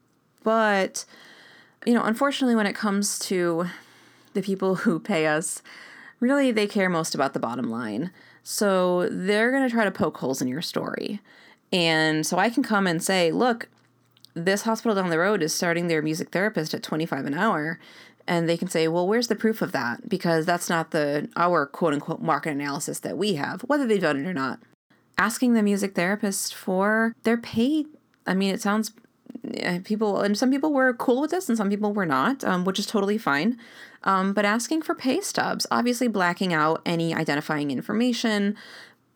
but 0.43 1.05
you 1.85 1.93
know, 1.93 2.03
unfortunately 2.03 2.57
when 2.57 2.67
it 2.67 2.75
comes 2.75 3.19
to 3.19 3.67
the 4.33 4.41
people 4.41 4.77
who 4.77 4.99
pay 4.99 5.27
us, 5.27 5.61
really 6.21 6.51
they 6.51 6.67
care 6.67 6.89
most 6.89 7.15
about 7.15 7.35
the 7.35 7.41
bottom 7.41 7.71
line. 7.71 8.11
So 8.43 9.09
they're 9.11 9.51
going 9.51 9.69
to 9.69 9.73
try 9.73 9.85
to 9.85 9.91
poke 9.91 10.19
holes 10.19 10.43
in 10.43 10.49
your 10.49 10.63
story. 10.63 11.21
And 11.73 12.27
so 12.27 12.39
I 12.39 12.51
can 12.51 12.63
come 12.63 12.87
and 12.87 13.03
say, 13.03 13.33
look, 13.33 13.69
this 14.35 14.63
hospital 14.63 14.95
down 14.95 15.11
the 15.11 15.19
road 15.19 15.43
is 15.43 15.55
starting 15.55 15.89
their 15.89 16.03
music 16.03 16.31
therapist 16.31 16.75
at 16.75 16.83
25 16.83 17.27
an 17.27 17.35
hour. 17.35 17.79
And 18.27 18.49
they 18.49 18.57
can 18.57 18.69
say 18.69 18.87
well 18.87 19.07
where's 19.07 19.29
the 19.29 19.35
proof 19.35 19.63
of 19.63 19.73
that? 19.73 20.09
Because 20.09 20.47
that's 20.47 20.69
not 20.69 20.93
the 20.93 21.29
our 21.37 21.67
quote 21.67 21.93
unquote 21.93 22.23
market 22.23 22.51
analysis 22.51 23.01
that 23.01 23.19
we 23.19 23.35
have 23.35 23.63
whether 23.63 23.87
they've 23.87 24.01
done 24.01 24.25
it 24.25 24.29
or 24.29 24.35
not. 24.35 24.61
Asking 25.19 25.55
the 25.55 25.63
music 25.63 25.95
therapist 25.95 26.55
for 26.55 27.15
their 27.25 27.37
pay 27.37 27.85
i 28.27 28.35
mean 28.35 28.55
it 28.55 28.63
sounds 28.63 28.93
eh, 29.55 29.81
people 29.85 30.21
and 30.21 30.39
some 30.39 30.51
people 30.51 30.73
were 30.73 30.95
cool 30.95 31.21
with 31.21 31.33
this 31.33 31.49
and 31.49 31.59
some 31.59 31.69
people 31.69 31.93
were 31.93 32.07
not 32.07 32.45
um, 32.45 32.65
which 32.65 32.79
is 32.79 32.87
totally 32.87 33.19
fine 33.19 33.59
um, 34.05 34.33
but 34.33 34.45
asking 34.45 34.83
for 34.83 34.95
pay 34.95 35.21
stubs, 35.21 35.67
obviously 35.71 36.09
blacking 36.09 36.53
out 36.53 36.83
any 36.85 37.15
identifying 37.15 37.71
information. 37.71 38.57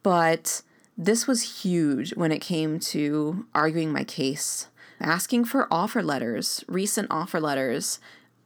But 0.03 0.63
this 0.97 1.27
was 1.27 1.63
huge 1.63 2.15
when 2.15 2.33
it 2.33 2.41
came 2.41 2.79
to 2.81 3.47
arguing 3.55 3.93
my 3.93 4.05
case. 4.05 4.69
Asking 5.01 5.45
for 5.45 5.69
offer 5.71 6.03
letters, 6.03 6.65
recent 6.69 7.09
offer 7.11 7.41
letters 7.41 8.01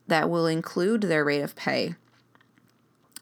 that 0.09 0.29
will 0.29 0.47
include 0.47 1.03
their 1.03 1.25
rate 1.25 1.43
of 1.43 1.55
pay. 1.55 1.95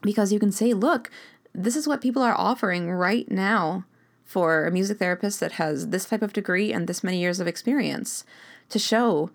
Because 0.01 0.33
you 0.33 0.39
can 0.39 0.53
say, 0.53 0.73
look, 0.73 1.11
this 1.55 1.77
is 1.77 1.87
what 1.87 2.01
people 2.01 2.23
are 2.23 2.37
offering 2.37 2.91
right 2.91 3.31
now 3.31 3.85
for 4.25 4.67
a 4.67 4.71
music 4.71 4.99
therapist 4.99 5.41
that 5.41 5.53
has 5.53 5.89
this 5.89 6.05
type 6.05 6.23
of 6.23 6.33
degree 6.33 6.73
and 6.73 6.87
this 6.87 7.03
many 7.03 7.19
years 7.19 7.41
of 7.41 7.47
experience 7.47 8.25
to 8.69 8.79
show 8.79 9.31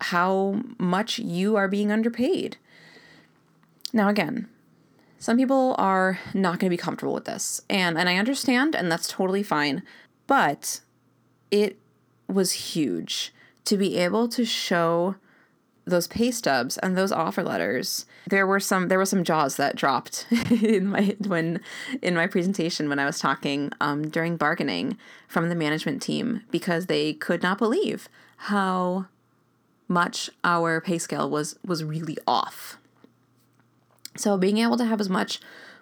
how 0.00 0.62
much 0.78 1.18
you 1.18 1.56
are 1.56 1.68
being 1.68 1.92
underpaid. 1.92 2.56
Now, 3.92 4.08
again, 4.08 4.48
some 5.18 5.36
people 5.36 5.74
are 5.78 6.18
not 6.34 6.58
going 6.58 6.70
to 6.70 6.76
be 6.76 6.76
comfortable 6.76 7.14
with 7.14 7.24
this, 7.24 7.60
and 7.68 7.98
and 7.98 8.08
I 8.08 8.16
understand, 8.16 8.74
and 8.74 8.90
that's 8.90 9.08
totally 9.08 9.42
fine. 9.42 9.82
But 10.26 10.80
it 11.50 11.78
was 12.28 12.52
huge 12.52 13.32
to 13.64 13.76
be 13.76 13.96
able 13.96 14.28
to 14.28 14.44
show 14.44 15.16
those 15.84 16.06
pay 16.06 16.30
stubs 16.30 16.78
and 16.78 16.96
those 16.96 17.12
offer 17.12 17.42
letters. 17.42 18.06
There 18.28 18.46
were 18.46 18.60
some 18.60 18.88
there 18.88 18.98
were 18.98 19.06
some 19.06 19.24
jaws 19.24 19.56
that 19.56 19.76
dropped 19.76 20.26
in 20.50 20.88
my 20.88 21.16
when 21.26 21.60
in 22.02 22.14
my 22.14 22.26
presentation 22.26 22.88
when 22.88 22.98
I 22.98 23.06
was 23.06 23.18
talking 23.18 23.72
um, 23.80 24.08
during 24.08 24.36
bargaining 24.36 24.96
from 25.26 25.48
the 25.48 25.54
management 25.54 26.02
team 26.02 26.42
because 26.50 26.86
they 26.86 27.14
could 27.14 27.42
not 27.42 27.58
believe 27.58 28.08
how 28.36 29.06
much 29.88 30.30
our 30.44 30.80
pay 30.80 30.98
scale 30.98 31.28
was 31.28 31.58
was 31.66 31.82
really 31.82 32.18
off. 32.26 32.78
So, 34.18 34.36
being 34.36 34.58
able 34.58 34.76
to 34.76 34.84
have 34.84 35.00
as 35.00 35.08
much 35.08 35.40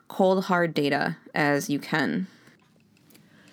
cold, 0.09 0.45
hard 0.45 0.75
data 0.75 1.17
as 1.35 1.71
you 1.71 1.79
can. 1.79 2.27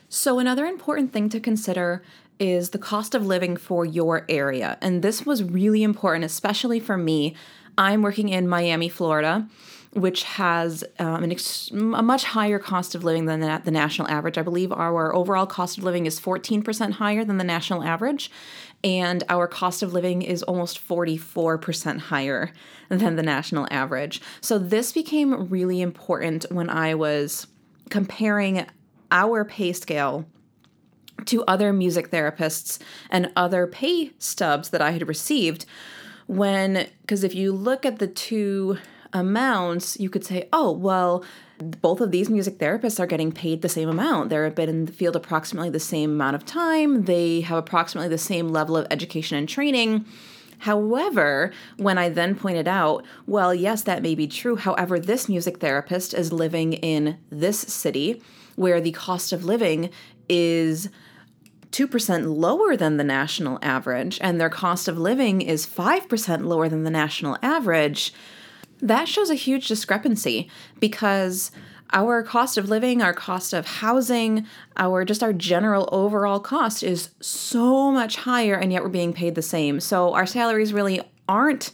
So, 0.09 0.39
another 0.39 0.65
important 0.65 1.13
thing 1.13 1.29
to 1.29 1.39
consider 1.39 2.03
is 2.37 2.71
the 2.71 2.77
cost 2.77 3.15
of 3.15 3.25
living 3.25 3.55
for 3.55 3.85
your 3.85 4.25
area. 4.27 4.77
And 4.81 5.01
this 5.01 5.25
was 5.25 5.43
really 5.43 5.83
important, 5.83 6.25
especially 6.25 6.79
for 6.79 6.97
me. 6.97 7.35
I'm 7.77 8.01
working 8.01 8.29
in 8.29 8.47
Miami, 8.47 8.89
Florida, 8.89 9.47
which 9.93 10.23
has 10.23 10.83
um, 10.99 11.31
ex- 11.31 11.71
a 11.71 12.03
much 12.03 12.25
higher 12.25 12.59
cost 12.59 12.93
of 12.93 13.03
living 13.03 13.25
than 13.25 13.39
the, 13.39 13.61
the 13.63 13.71
national 13.71 14.07
average. 14.09 14.37
I 14.37 14.41
believe 14.41 14.71
our 14.71 15.15
overall 15.15 15.45
cost 15.45 15.77
of 15.77 15.83
living 15.83 16.05
is 16.05 16.19
14% 16.19 16.93
higher 16.93 17.23
than 17.23 17.37
the 17.37 17.43
national 17.43 17.83
average, 17.83 18.29
and 18.83 19.23
our 19.29 19.47
cost 19.47 19.81
of 19.81 19.93
living 19.93 20.21
is 20.21 20.43
almost 20.43 20.85
44% 20.85 21.99
higher 21.99 22.51
than 22.89 23.15
the 23.15 23.23
national 23.23 23.67
average. 23.71 24.21
So, 24.41 24.57
this 24.57 24.91
became 24.91 25.47
really 25.49 25.81
important 25.81 26.45
when 26.49 26.69
I 26.69 26.95
was 26.95 27.47
comparing 27.89 28.65
our 29.11 29.45
pay 29.45 29.73
scale 29.73 30.25
to 31.25 31.43
other 31.45 31.71
music 31.71 32.09
therapists 32.09 32.79
and 33.09 33.31
other 33.35 33.67
pay 33.67 34.11
stubs 34.19 34.69
that 34.69 34.81
I 34.81 34.91
had 34.91 35.07
received 35.07 35.65
when, 36.27 36.87
because 37.01 37.23
if 37.23 37.35
you 37.35 37.51
look 37.51 37.85
at 37.85 37.99
the 37.99 38.07
two 38.07 38.77
amounts, 39.11 39.99
you 39.99 40.09
could 40.09 40.25
say, 40.25 40.49
oh, 40.51 40.71
well, 40.71 41.23
both 41.81 42.01
of 42.01 42.11
these 42.11 42.29
music 42.29 42.57
therapists 42.57 42.99
are 42.99 43.07
getting 43.07 43.31
paid 43.31 43.61
the 43.61 43.69
same 43.69 43.89
amount. 43.89 44.29
They've 44.29 44.53
been 44.53 44.69
in 44.69 44.85
the 44.85 44.91
field 44.91 45.15
approximately 45.15 45.69
the 45.69 45.79
same 45.79 46.11
amount 46.11 46.35
of 46.35 46.45
time. 46.45 47.05
They 47.05 47.41
have 47.41 47.57
approximately 47.57 48.09
the 48.09 48.17
same 48.17 48.49
level 48.49 48.77
of 48.77 48.87
education 48.89 49.37
and 49.37 49.47
training. 49.47 50.05
However, 50.59 51.51
when 51.77 51.97
I 51.97 52.07
then 52.07 52.35
pointed 52.35 52.67
out, 52.67 53.05
well, 53.27 53.53
yes, 53.53 53.81
that 53.83 54.01
may 54.01 54.15
be 54.15 54.27
true. 54.27 54.55
However, 54.55 54.99
this 54.99 55.27
music 55.27 55.59
therapist 55.59 56.13
is 56.13 56.31
living 56.31 56.73
in 56.73 57.17
this 57.29 57.59
city 57.59 58.21
where 58.55 58.79
the 58.79 58.91
cost 58.91 59.33
of 59.33 59.43
living 59.43 59.89
is 60.29 60.89
2% 61.71 62.37
lower 62.37 62.77
than 62.77 62.97
the 62.97 63.03
national 63.03 63.59
average, 63.61 64.19
and 64.21 64.39
their 64.39 64.49
cost 64.49 64.87
of 64.87 64.97
living 64.97 65.41
is 65.41 65.65
5% 65.65 66.45
lower 66.45 66.69
than 66.69 66.83
the 66.83 66.91
national 66.91 67.37
average 67.41 68.13
that 68.83 69.07
shows 69.07 69.29
a 69.29 69.35
huge 69.35 69.67
discrepancy 69.67 70.49
because 70.79 71.51
our 71.93 72.21
cost 72.21 72.57
of 72.57 72.69
living, 72.69 73.01
our 73.01 73.13
cost 73.13 73.53
of 73.53 73.65
housing, 73.65 74.45
our 74.77 75.05
just 75.05 75.23
our 75.23 75.31
general 75.31 75.87
overall 75.91 76.39
cost 76.39 76.83
is 76.83 77.09
so 77.21 77.91
much 77.91 78.17
higher 78.17 78.55
and 78.55 78.73
yet 78.73 78.83
we're 78.83 78.89
being 78.89 79.13
paid 79.13 79.35
the 79.35 79.41
same. 79.41 79.79
So 79.79 80.13
our 80.13 80.25
salaries 80.25 80.73
really 80.73 81.01
aren't 81.29 81.71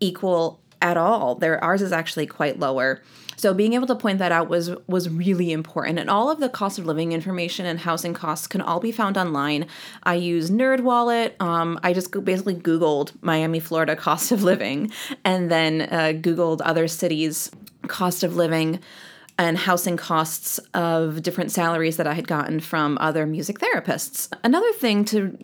equal 0.00 0.60
at 0.82 0.96
all. 0.96 1.36
Their 1.36 1.62
ours 1.64 1.80
is 1.80 1.92
actually 1.92 2.26
quite 2.26 2.58
lower. 2.58 3.00
So 3.44 3.52
being 3.52 3.74
able 3.74 3.86
to 3.88 3.94
point 3.94 4.20
that 4.20 4.32
out 4.32 4.48
was 4.48 4.70
was 4.86 5.10
really 5.10 5.52
important. 5.52 5.98
And 5.98 6.08
all 6.08 6.30
of 6.30 6.40
the 6.40 6.48
cost 6.48 6.78
of 6.78 6.86
living 6.86 7.12
information 7.12 7.66
and 7.66 7.78
housing 7.78 8.14
costs 8.14 8.46
can 8.46 8.62
all 8.62 8.80
be 8.80 8.90
found 8.90 9.18
online. 9.18 9.66
I 10.02 10.14
use 10.14 10.50
NerdWallet. 10.50 11.38
Um, 11.42 11.78
I 11.82 11.92
just 11.92 12.10
basically 12.24 12.54
Googled 12.54 13.12
Miami, 13.20 13.60
Florida 13.60 13.96
cost 14.06 14.32
of 14.32 14.42
living, 14.42 14.90
and 15.26 15.50
then 15.50 15.82
uh, 15.82 16.14
Googled 16.14 16.62
other 16.64 16.88
cities 16.88 17.50
cost 17.86 18.22
of 18.22 18.34
living 18.34 18.80
and 19.38 19.58
housing 19.58 19.98
costs 19.98 20.56
of 20.72 21.22
different 21.22 21.52
salaries 21.52 21.98
that 21.98 22.06
I 22.06 22.14
had 22.14 22.26
gotten 22.26 22.60
from 22.60 22.96
other 22.98 23.26
music 23.26 23.58
therapists. 23.58 24.32
Another 24.42 24.72
thing 24.72 25.04
to 25.04 25.36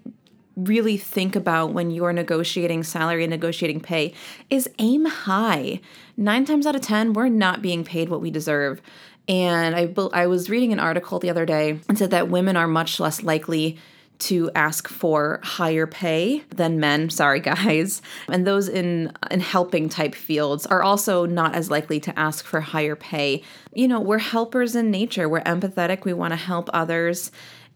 really 0.57 0.97
think 0.97 1.37
about 1.37 1.73
when 1.73 1.91
you're 1.91 2.13
negotiating 2.13 2.83
salary 2.83 3.25
and 3.25 3.31
negotiating 3.31 3.81
pay 3.81 4.13
is 4.49 4.69
aim 4.79 5.05
high. 5.07 5.81
Nine 6.17 6.45
times 6.45 6.67
out 6.67 6.75
of 6.75 6.83
10, 6.83 7.13
we're 7.13 7.29
not 7.29 7.63
being 7.63 7.85
paid 7.85 8.09
what 8.09 8.21
we 8.21 8.31
deserve. 8.31 8.81
And 9.29 9.77
I, 9.77 9.95
I 10.13 10.27
was 10.27 10.51
reading 10.51 10.73
an 10.73 10.81
article 10.81 11.19
the 11.19 11.31
other 11.31 11.47
day 11.47 11.79
and 11.89 11.97
said 11.97 12.11
that 12.11 12.29
women 12.29 12.57
are 12.57 12.67
much 12.67 12.99
less 12.99 13.23
likely 13.23 13.79
to 14.21 14.51
ask 14.55 14.87
for 14.89 15.41
higher 15.43 15.87
pay 15.87 16.41
than 16.55 16.79
men. 16.79 17.11
Sorry 17.21 17.41
guys. 17.41 18.03
And 18.29 18.47
those 18.47 18.69
in 18.69 19.13
in 19.31 19.41
helping 19.41 19.89
type 19.89 20.15
fields 20.15 20.67
are 20.67 20.83
also 20.83 21.27
not 21.27 21.55
as 21.55 21.71
likely 21.71 22.01
to 22.01 22.19
ask 22.19 22.45
for 22.45 22.61
higher 22.61 22.97
pay. 22.97 23.43
You 23.75 23.89
know 23.89 24.01
we're 24.01 24.19
helpers 24.19 24.77
in 24.77 24.91
nature. 24.91 25.29
We're 25.29 25.41
empathetic. 25.43 26.05
We 26.05 26.13
want 26.13 26.33
to 26.33 26.37
help 26.37 26.71
others. 26.73 27.33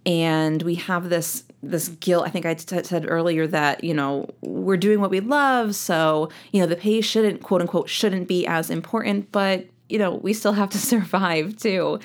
And 0.07 0.63
we 0.63 0.75
have 0.75 1.09
this 1.09 1.45
this 1.71 1.89
guilt 1.89 2.27
i 2.27 2.31
think 2.31 2.47
I 2.47 2.55
t- 2.55 2.83
said 2.83 3.07
earlier 3.09 3.47
that 3.47 3.85
you 3.85 3.95
know 3.95 4.29
we're 4.41 4.77
doing 4.77 5.01
what 5.01 5.11
we 5.11 5.21
love 5.21 5.75
so 5.75 6.31
you 6.53 6.61
know 6.61 6.67
the 6.67 6.77
pay 6.77 7.01
shouldn't 7.01 7.43
quote 7.43 7.61
unquote 7.61 7.89
shouldn't 7.89 8.29
be 8.29 8.47
as 8.47 8.71
important 8.71 9.31
but 9.33 9.67
you 9.89 9.99
know 9.99 10.15
we 10.15 10.33
still 10.33 10.53
have 10.53 10.71
to 10.71 10.79
survive 10.93 11.57
too. 11.57 11.99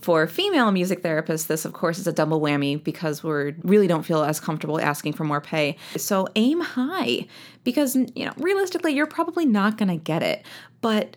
For 0.00 0.28
female 0.28 0.70
music 0.70 1.02
therapists 1.02 1.48
this 1.48 1.64
of 1.64 1.72
course 1.72 1.98
is 1.98 2.06
a 2.06 2.12
double 2.12 2.40
whammy 2.40 2.82
because 2.82 3.22
we 3.24 3.54
really 3.62 3.88
don't 3.88 4.04
feel 4.04 4.22
as 4.22 4.38
comfortable 4.38 4.80
asking 4.80 5.14
for 5.14 5.24
more 5.24 5.40
pay. 5.40 5.76
So 5.96 6.28
aim 6.36 6.60
high 6.60 7.26
because 7.64 7.96
you 7.96 8.24
know 8.24 8.32
realistically 8.36 8.92
you're 8.92 9.06
probably 9.06 9.44
not 9.44 9.76
going 9.76 9.88
to 9.88 9.96
get 9.96 10.22
it. 10.22 10.44
But 10.80 11.16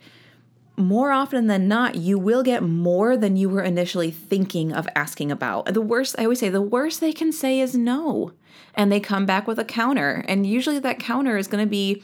more 0.81 1.11
often 1.11 1.47
than 1.47 1.67
not, 1.67 1.95
you 1.95 2.17
will 2.19 2.43
get 2.43 2.63
more 2.63 3.15
than 3.15 3.37
you 3.37 3.49
were 3.49 3.63
initially 3.63 4.11
thinking 4.11 4.73
of 4.73 4.87
asking 4.95 5.31
about. 5.31 5.73
The 5.73 5.81
worst, 5.81 6.15
I 6.17 6.23
always 6.23 6.39
say, 6.39 6.49
the 6.49 6.61
worst 6.61 6.99
they 6.99 7.13
can 7.13 7.31
say 7.31 7.59
is 7.59 7.75
no. 7.75 8.33
And 8.75 8.91
they 8.91 8.99
come 8.99 9.25
back 9.25 9.47
with 9.47 9.59
a 9.59 9.65
counter. 9.65 10.23
And 10.27 10.45
usually 10.45 10.79
that 10.79 10.99
counter 10.99 11.37
is 11.37 11.47
going 11.47 11.63
to 11.63 11.69
be 11.69 12.03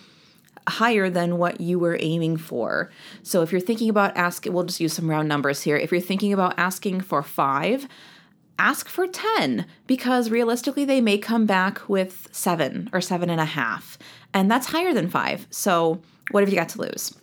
higher 0.68 1.10
than 1.10 1.38
what 1.38 1.62
you 1.62 1.80
were 1.80 1.98
aiming 2.00 2.38
for. 2.38 2.92
So 3.24 3.42
if 3.42 3.52
you're 3.52 3.62
thinking 3.62 3.90
about 3.90 4.16
asking, 4.18 4.54
we'll 4.54 4.66
just 4.66 4.80
use 4.80 4.94
some 4.94 5.10
round 5.10 5.30
numbers 5.30 5.62
here. 5.62 5.78
If 5.78 5.92
you're 5.92 6.02
thinking 6.02 6.34
about 6.34 6.56
asking 6.58 7.02
for 7.02 7.24
five, 7.24 7.88
ask 8.60 8.90
for 8.90 9.08
10 9.08 9.66
because 9.86 10.30
realistically 10.30 10.84
they 10.84 11.00
may 11.00 11.18
come 11.18 11.46
back 11.46 11.88
with 11.88 12.28
seven 12.32 12.90
or 12.92 13.02
seven 13.02 13.30
and 13.30 13.40
a 13.40 13.46
half. 13.46 13.98
And 14.34 14.52
that's 14.52 14.68
higher 14.68 14.94
than 14.94 15.10
five. 15.10 15.48
So 15.50 16.02
what 16.32 16.42
have 16.42 16.50
you 16.50 16.56
got 16.56 16.70
to 16.70 16.82
lose? 16.82 17.14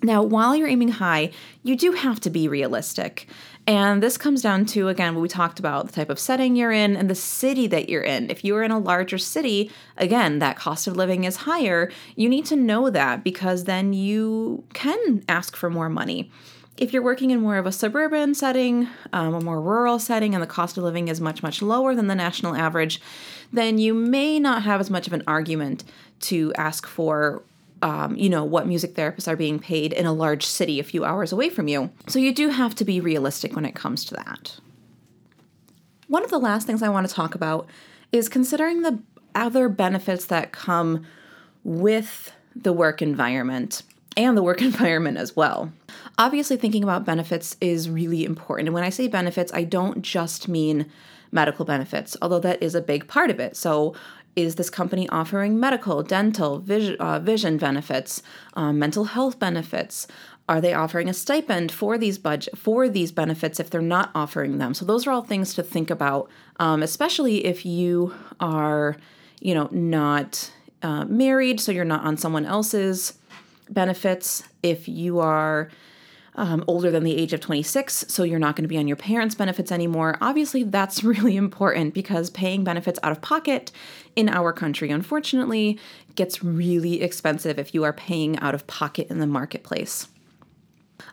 Now, 0.00 0.22
while 0.22 0.54
you're 0.54 0.68
aiming 0.68 0.90
high, 0.90 1.32
you 1.64 1.74
do 1.74 1.92
have 1.92 2.20
to 2.20 2.30
be 2.30 2.46
realistic. 2.46 3.26
And 3.66 4.02
this 4.02 4.16
comes 4.16 4.42
down 4.42 4.64
to, 4.66 4.88
again, 4.88 5.14
what 5.14 5.20
we 5.20 5.28
talked 5.28 5.58
about 5.58 5.86
the 5.86 5.92
type 5.92 6.08
of 6.08 6.20
setting 6.20 6.54
you're 6.54 6.72
in 6.72 6.96
and 6.96 7.10
the 7.10 7.16
city 7.16 7.66
that 7.66 7.88
you're 7.88 8.02
in. 8.02 8.30
If 8.30 8.44
you're 8.44 8.62
in 8.62 8.70
a 8.70 8.78
larger 8.78 9.18
city, 9.18 9.70
again, 9.96 10.38
that 10.38 10.56
cost 10.56 10.86
of 10.86 10.96
living 10.96 11.24
is 11.24 11.36
higher. 11.36 11.90
You 12.14 12.28
need 12.28 12.46
to 12.46 12.56
know 12.56 12.90
that 12.90 13.24
because 13.24 13.64
then 13.64 13.92
you 13.92 14.64
can 14.72 15.24
ask 15.28 15.56
for 15.56 15.68
more 15.68 15.88
money. 15.88 16.30
If 16.76 16.92
you're 16.92 17.02
working 17.02 17.32
in 17.32 17.40
more 17.40 17.56
of 17.56 17.66
a 17.66 17.72
suburban 17.72 18.34
setting, 18.34 18.88
um, 19.12 19.34
a 19.34 19.40
more 19.40 19.60
rural 19.60 19.98
setting, 19.98 20.32
and 20.32 20.40
the 20.42 20.46
cost 20.46 20.78
of 20.78 20.84
living 20.84 21.08
is 21.08 21.20
much, 21.20 21.42
much 21.42 21.60
lower 21.60 21.96
than 21.96 22.06
the 22.06 22.14
national 22.14 22.54
average, 22.54 23.00
then 23.52 23.78
you 23.78 23.94
may 23.94 24.38
not 24.38 24.62
have 24.62 24.80
as 24.80 24.88
much 24.88 25.08
of 25.08 25.12
an 25.12 25.24
argument 25.26 25.82
to 26.20 26.52
ask 26.54 26.86
for 26.86 27.42
um, 27.82 28.16
you 28.16 28.28
know, 28.28 28.44
what 28.44 28.66
music 28.66 28.94
therapists 28.94 29.28
are 29.28 29.36
being 29.36 29.58
paid 29.58 29.92
in 29.92 30.06
a 30.06 30.12
large 30.12 30.44
city 30.44 30.80
a 30.80 30.84
few 30.84 31.04
hours 31.04 31.32
away 31.32 31.48
from 31.48 31.68
you. 31.68 31.90
So 32.06 32.18
you 32.18 32.34
do 32.34 32.48
have 32.48 32.74
to 32.76 32.84
be 32.84 33.00
realistic 33.00 33.54
when 33.54 33.64
it 33.64 33.74
comes 33.74 34.04
to 34.06 34.14
that. 34.14 34.58
One 36.08 36.24
of 36.24 36.30
the 36.30 36.38
last 36.38 36.66
things 36.66 36.82
I 36.82 36.88
want 36.88 37.08
to 37.08 37.14
talk 37.14 37.34
about 37.34 37.68
is 38.12 38.28
considering 38.28 38.82
the 38.82 39.00
other 39.34 39.68
benefits 39.68 40.24
that 40.26 40.52
come 40.52 41.06
with 41.64 42.32
the 42.56 42.72
work 42.72 43.02
environment 43.02 43.82
and 44.16 44.36
the 44.36 44.42
work 44.42 44.62
environment 44.62 45.18
as 45.18 45.36
well. 45.36 45.72
Obviously, 46.16 46.56
thinking 46.56 46.82
about 46.82 47.04
benefits 47.04 47.56
is 47.60 47.88
really 47.88 48.24
important. 48.24 48.68
And 48.68 48.74
when 48.74 48.84
I 48.84 48.90
say 48.90 49.06
benefits, 49.06 49.52
I 49.54 49.64
don't 49.64 50.02
just 50.02 50.48
mean 50.48 50.90
medical 51.30 51.64
benefits, 51.64 52.16
although 52.22 52.40
that 52.40 52.62
is 52.62 52.74
a 52.74 52.80
big 52.80 53.06
part 53.06 53.30
of 53.30 53.38
it. 53.38 53.56
So, 53.56 53.94
is 54.38 54.54
this 54.54 54.70
company 54.70 55.08
offering 55.08 55.58
medical, 55.58 56.02
dental, 56.04 56.60
vision, 56.60 56.96
uh, 57.00 57.18
vision 57.18 57.56
benefits, 57.56 58.22
um, 58.54 58.78
mental 58.78 59.06
health 59.06 59.40
benefits? 59.40 60.06
Are 60.48 60.60
they 60.60 60.72
offering 60.72 61.08
a 61.08 61.12
stipend 61.12 61.72
for 61.72 61.98
these 61.98 62.18
budget 62.18 62.56
for 62.56 62.88
these 62.88 63.10
benefits 63.10 63.58
if 63.58 63.68
they're 63.68 63.82
not 63.82 64.10
offering 64.14 64.58
them? 64.58 64.74
So 64.74 64.84
those 64.84 65.06
are 65.06 65.10
all 65.10 65.22
things 65.22 65.54
to 65.54 65.62
think 65.64 65.90
about, 65.90 66.30
um, 66.60 66.84
especially 66.84 67.44
if 67.44 67.66
you 67.66 68.14
are, 68.38 68.96
you 69.40 69.54
know, 69.54 69.68
not 69.72 70.52
uh, 70.82 71.04
married, 71.06 71.58
so 71.60 71.72
you're 71.72 71.84
not 71.84 72.04
on 72.04 72.16
someone 72.16 72.46
else's 72.46 73.18
benefits. 73.68 74.44
If 74.62 74.88
you 74.88 75.18
are 75.18 75.68
um, 76.38 76.64
older 76.68 76.90
than 76.90 77.02
the 77.02 77.16
age 77.16 77.32
of 77.32 77.40
26, 77.40 78.06
so 78.08 78.22
you're 78.22 78.38
not 78.38 78.54
going 78.54 78.62
to 78.62 78.68
be 78.68 78.78
on 78.78 78.86
your 78.86 78.96
parents' 78.96 79.34
benefits 79.34 79.72
anymore. 79.72 80.16
Obviously, 80.20 80.62
that's 80.62 81.04
really 81.04 81.36
important 81.36 81.92
because 81.92 82.30
paying 82.30 82.64
benefits 82.64 82.98
out 83.02 83.12
of 83.12 83.20
pocket 83.20 83.72
in 84.16 84.28
our 84.28 84.52
country, 84.52 84.90
unfortunately, 84.90 85.78
gets 86.14 86.42
really 86.42 87.02
expensive 87.02 87.58
if 87.58 87.74
you 87.74 87.84
are 87.84 87.92
paying 87.92 88.38
out 88.38 88.54
of 88.54 88.66
pocket 88.66 89.08
in 89.10 89.18
the 89.18 89.26
marketplace. 89.26 90.08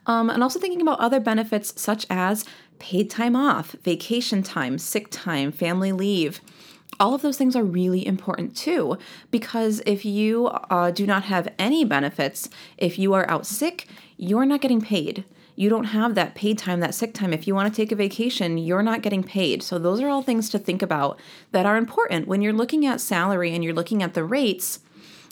Um, 0.05 0.29
and 0.29 0.43
also 0.43 0.59
thinking 0.59 0.81
about 0.81 0.99
other 0.99 1.19
benefits 1.19 1.79
such 1.81 2.05
as 2.09 2.45
paid 2.77 3.09
time 3.09 3.35
off, 3.35 3.71
vacation 3.83 4.43
time, 4.43 4.77
sick 4.77 5.07
time, 5.09 5.51
family 5.51 5.91
leave 5.91 6.41
all 6.99 7.13
of 7.13 7.21
those 7.21 7.37
things 7.37 7.55
are 7.55 7.63
really 7.63 8.05
important 8.05 8.55
too 8.55 8.97
because 9.31 9.81
if 9.85 10.05
you 10.05 10.47
uh, 10.47 10.91
do 10.91 11.05
not 11.05 11.23
have 11.23 11.47
any 11.59 11.83
benefits 11.83 12.49
if 12.77 12.97
you 12.97 13.13
are 13.13 13.29
out 13.29 13.45
sick 13.45 13.87
you're 14.17 14.45
not 14.45 14.61
getting 14.61 14.81
paid. 14.81 15.25
You 15.57 15.69
don't 15.69 15.85
have 15.85 16.15
that 16.15 16.35
paid 16.35 16.57
time 16.57 16.81
that 16.81 16.95
sick 16.95 17.13
time. 17.13 17.31
If 17.31 17.47
you 17.47 17.55
want 17.55 17.73
to 17.73 17.75
take 17.75 17.91
a 17.91 17.95
vacation 17.95 18.57
you're 18.57 18.83
not 18.83 19.01
getting 19.01 19.23
paid. 19.23 19.63
So 19.63 19.79
those 19.79 20.01
are 20.01 20.09
all 20.09 20.21
things 20.21 20.49
to 20.49 20.59
think 20.59 20.81
about 20.81 21.19
that 21.51 21.65
are 21.65 21.77
important. 21.77 22.27
When 22.27 22.41
you're 22.41 22.53
looking 22.53 22.85
at 22.85 23.01
salary 23.01 23.53
and 23.53 23.63
you're 23.63 23.73
looking 23.73 24.03
at 24.03 24.13
the 24.13 24.23
rates 24.23 24.79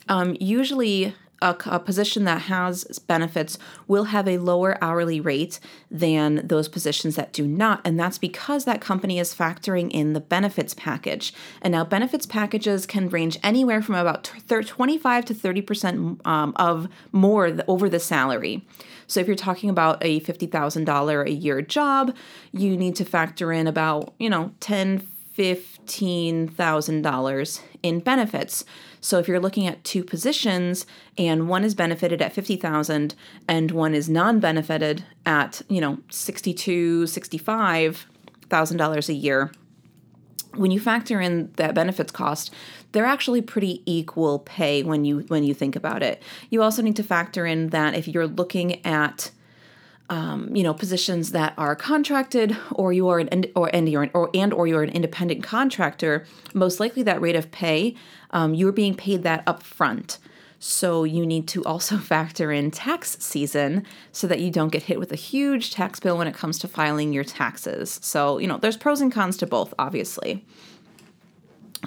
um, 0.10 0.36
usually 0.40 1.16
a, 1.44 1.56
a, 1.66 1.80
position 1.80 2.24
that 2.24 2.44
has 2.44 2.86
benefits 3.08 3.60
will 3.88 4.06
have 4.06 4.28
a 4.28 4.38
lower 4.38 4.78
hourly 4.82 5.20
rate 5.20 5.60
than 5.92 6.48
those 6.48 6.68
positions 6.68 7.16
that 7.16 7.34
do 7.34 7.46
not. 7.46 7.82
And 7.84 8.00
that's 8.00 8.18
because 8.18 8.66
that 8.66 8.82
company 8.82 9.20
is 9.20 9.36
factoring 9.36 9.92
in 9.92 10.14
the 10.14 10.22
benefits 10.22 10.74
package. 10.74 11.34
And 11.62 11.74
now, 11.74 11.84
benefits 11.84 12.26
packages 12.26 12.86
can 12.86 13.10
range 13.10 13.38
anywhere 13.44 13.82
from 13.82 13.96
about 13.96 14.24
25 14.48 15.26
to 15.26 15.34
30% 15.34 16.26
um, 16.26 16.54
of 16.56 16.88
more 17.12 17.58
over 17.68 17.90
the 17.90 18.00
salary. 18.00 18.66
So 19.08 19.20
if 19.20 19.28
you're 19.28 19.36
talking 19.36 19.70
about 19.70 19.98
a 20.02 20.22
$50,000 20.22 21.26
a 21.26 21.32
year 21.32 21.62
job, 21.62 22.16
you 22.52 22.78
need 22.78 22.96
to 22.96 23.06
factor 23.06 23.52
in 23.52 23.68
about, 23.68 24.14
you 24.18 24.30
know, 24.30 24.52
10, 24.62 25.00
15 25.34 25.73
$15,000 25.86 27.62
in 27.82 28.00
benefits. 28.00 28.66
So 29.02 29.20
if 29.20 29.28
you're 29.28 29.40
looking 29.40 29.68
at 29.68 29.84
two 29.84 30.04
positions 30.04 30.86
and 31.18 31.48
one 31.48 31.64
is 31.64 31.76
benefited 31.76 32.22
at 32.22 32.34
50,000 32.34 33.16
and 33.48 33.72
one 33.72 33.94
is 33.94 34.10
non-benefited 34.10 35.04
at, 35.26 35.62
you 35.68 35.82
know, 35.82 36.00
62, 36.10 37.08
65,000 37.08 38.78
dollars 38.78 39.10
a 39.10 39.14
year, 39.14 39.52
when 40.56 40.72
you 40.72 40.80
factor 40.80 41.20
in 41.20 41.52
that 41.56 41.74
benefits 41.74 42.12
cost, 42.12 42.54
they're 42.92 43.06
actually 43.06 43.42
pretty 43.42 43.82
equal 43.86 44.40
pay 44.40 44.84
when 44.84 45.04
you 45.04 45.22
when 45.22 45.44
you 45.44 45.54
think 45.54 45.76
about 45.76 46.04
it. 46.04 46.22
You 46.50 46.62
also 46.62 46.82
need 46.82 46.96
to 46.98 47.04
factor 47.04 47.46
in 47.46 47.70
that 47.70 47.96
if 47.96 48.08
you're 48.08 48.28
looking 48.28 48.86
at 48.86 49.32
um, 50.14 50.56
you 50.56 50.64
know 50.64 50.74
positions 50.74 51.32
that 51.32 51.54
are 51.58 51.76
contracted 51.76 52.56
or 52.72 52.94
you 52.94 53.08
are 53.08 53.20
an 53.20 53.46
or 53.56 53.70
and 53.74 53.90
you're 53.90 54.04
an, 54.04 54.12
or 54.14 54.30
and 54.34 54.54
or 54.54 54.68
you're 54.68 54.84
an 54.84 54.90
independent 54.90 55.44
contractor, 55.44 56.26
most 56.54 56.80
likely 56.80 57.02
that 57.04 57.20
rate 57.20 57.36
of 57.36 57.52
pay 57.52 57.96
um, 58.30 58.54
you're 58.54 58.72
being 58.72 58.96
paid 58.96 59.24
that 59.24 59.44
up 59.48 59.64
front. 59.64 60.18
So 60.60 61.04
you 61.04 61.26
need 61.26 61.48
to 61.50 61.64
also 61.64 61.98
factor 62.14 62.52
in 62.52 62.72
tax 62.72 63.18
season 63.20 63.86
so 64.12 64.28
that 64.28 64.40
you 64.40 64.52
don't 64.52 64.72
get 64.72 64.84
hit 64.84 65.00
with 65.00 65.12
a 65.12 65.18
huge 65.18 65.72
tax 65.72 66.00
bill 66.00 66.18
when 66.18 66.28
it 66.28 66.34
comes 66.34 66.60
to 66.60 66.68
filing 66.68 67.14
your 67.14 67.24
taxes. 67.24 68.00
So, 68.02 68.38
you 68.40 68.48
know, 68.48 68.58
there's 68.58 68.78
pros 68.78 69.02
and 69.02 69.12
cons 69.12 69.38
to 69.38 69.48
both, 69.48 69.74
obviously. 69.80 70.46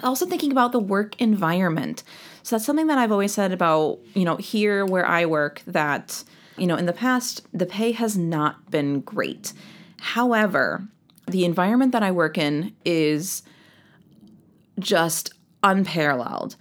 Also 0.03 0.25
thinking 0.25 0.51
about 0.51 0.71
the 0.71 0.79
work 0.79 1.19
environment. 1.19 2.03
So 2.43 2.55
that's 2.55 2.65
something 2.65 2.87
that 2.87 2.97
I've 2.97 3.11
always 3.11 3.33
said 3.33 3.51
about, 3.51 3.99
you 4.13 4.23
know, 4.23 4.35
here 4.35 4.85
where 4.85 5.05
I 5.05 5.25
work 5.25 5.61
that, 5.67 6.23
you 6.57 6.67
know, 6.67 6.75
in 6.75 6.85
the 6.85 6.93
past 6.93 7.45
the 7.53 7.65
pay 7.65 7.91
has 7.91 8.17
not 8.17 8.69
been 8.69 9.01
great. 9.01 9.53
However, 9.99 10.87
the 11.27 11.45
environment 11.45 11.91
that 11.91 12.03
I 12.03 12.11
work 12.11 12.37
in 12.37 12.73
is 12.85 13.43
just 14.79 15.33
unparalleled. 15.63 16.55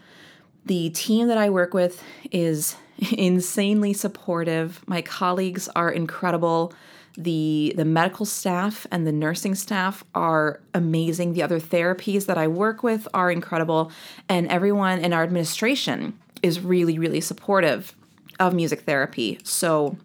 The 0.65 0.91
team 0.91 1.29
that 1.29 1.39
I 1.39 1.51
work 1.51 1.75
with 1.75 2.03
is 2.31 2.77
insanely 3.13 3.93
supportive. 3.93 4.83
My 4.87 5.03
colleagues 5.03 5.69
are 5.77 5.91
incredible. 5.91 6.73
The 7.19 7.73
the 7.77 7.87
medical 7.87 8.27
staff 8.27 8.87
and 8.91 9.07
the 9.07 9.13
nursing 9.13 9.55
staff 9.55 10.05
are 10.15 10.61
amazing. 10.75 11.33
The 11.33 11.43
other 11.43 11.61
therapies 11.61 12.27
that 12.27 12.37
I 12.37 12.47
work 12.47 12.83
with 12.83 13.09
are 13.15 13.31
incredible 13.31 13.91
and 14.29 14.49
everyone 14.49 14.99
in 14.99 15.15
our 15.15 15.23
administration 15.23 16.19
is 16.43 16.61
really 16.61 16.99
really 16.99 17.23
supportive 17.23 17.95
of 18.39 18.55
music 18.55 18.83
therapy. 18.83 19.39
So 19.43 19.97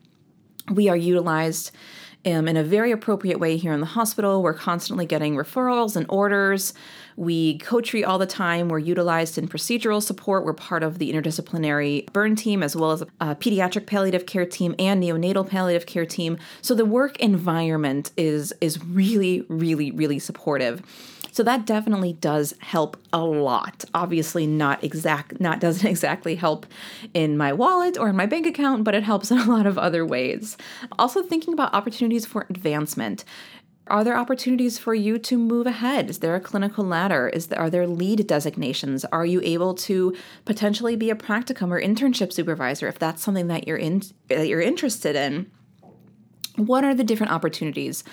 we 0.70 0.90
are 0.90 0.98
utilized 0.98 1.72
um, 2.26 2.48
in 2.48 2.56
a 2.56 2.64
very 2.64 2.92
appropriate 2.92 3.40
way 3.40 3.58
here 3.58 3.74
in 3.74 3.80
the 3.80 3.86
hospital. 3.86 4.44
We're 4.44 4.54
constantly 4.54 5.06
getting 5.06 5.36
referrals 5.36 5.96
and 5.96 6.06
orders. 6.10 6.74
We 7.16 7.58
co 7.58 7.82
treat 7.82 8.04
all 8.04 8.20
the 8.20 8.28
time. 8.28 8.70
We're 8.70 8.80
utilized 8.80 9.38
in 9.38 9.48
procedural 9.48 10.02
support. 10.02 10.46
We're 10.46 10.54
part 10.54 10.84
of 10.84 11.00
the 11.00 11.12
interdisciplinary 11.12 12.12
burn 12.14 12.36
team, 12.36 12.64
as 12.64 12.76
well 12.76 12.92
as 12.92 13.02
a 13.02 13.36
pediatric 13.36 13.88
palliative 13.88 14.26
care 14.26 14.46
team 14.46 14.76
and 14.78 15.02
neonatal 15.02 15.50
palliative 15.50 15.88
care 15.88 16.06
team. 16.06 16.38
So 16.62 16.76
the 16.76 16.86
work 16.86 17.20
environment 17.20 18.12
is, 18.18 18.54
is 18.62 18.84
really, 18.86 19.46
really, 19.50 19.92
really 19.92 20.20
supportive. 20.20 20.82
So 21.32 21.44
that 21.44 21.66
definitely 21.66 22.14
does 22.14 22.54
help 22.60 22.98
a 23.14 23.24
lot. 23.24 23.86
Obviously 23.94 24.46
not 24.46 24.84
exact 24.84 25.40
not 25.40 25.60
doesn't 25.60 25.88
exactly 25.90 26.36
help 26.36 26.66
in 27.14 27.38
my 27.38 27.54
wallet 27.54 27.98
or 27.98 28.10
in 28.10 28.16
my 28.16 28.26
bank 28.26 28.46
account, 28.46 28.84
but 28.84 28.94
it 28.94 29.04
helps 29.04 29.32
in 29.32 29.38
a 29.38 29.46
lot 29.46 29.66
of 29.66 29.78
other 29.78 30.06
ways. 30.06 30.58
Also 31.00 31.24
thinking 31.24 31.54
about 31.54 31.74
opportunities 31.74 32.26
for 32.26 32.46
advancement. 32.50 33.24
Are 33.88 34.04
there 34.04 34.16
opportunities 34.16 34.78
for 34.78 34.94
you 34.94 35.18
to 35.20 35.38
move 35.38 35.68
ahead? 35.68 36.10
Is 36.10 36.20
there 36.20 36.36
a 36.36 36.40
clinical 36.40 36.86
ladder? 36.86 37.28
Is 37.28 37.48
there, 37.48 37.60
are 37.60 37.70
there 37.70 37.88
lead 37.88 38.26
designations? 38.28 39.04
Are 39.06 39.26
you 39.26 39.42
able 39.44 39.74
to 39.74 40.16
potentially 40.46 40.96
be 40.96 41.10
a 41.10 41.16
practicum 41.16 41.72
or 41.72 41.82
internship 41.82 42.32
supervisor 42.32 42.88
if 42.88 43.00
that's 43.00 43.24
something 43.24 43.48
that 43.48 43.68
you're 43.68 43.78
in 43.78 44.04
that 44.30 44.48
you're 44.48 44.62
interested 44.62 45.16
in? 45.16 45.52
What 46.68 46.84
are 46.84 46.94
the 46.94 47.04
different 47.04 47.32
opportunities? 47.32 48.04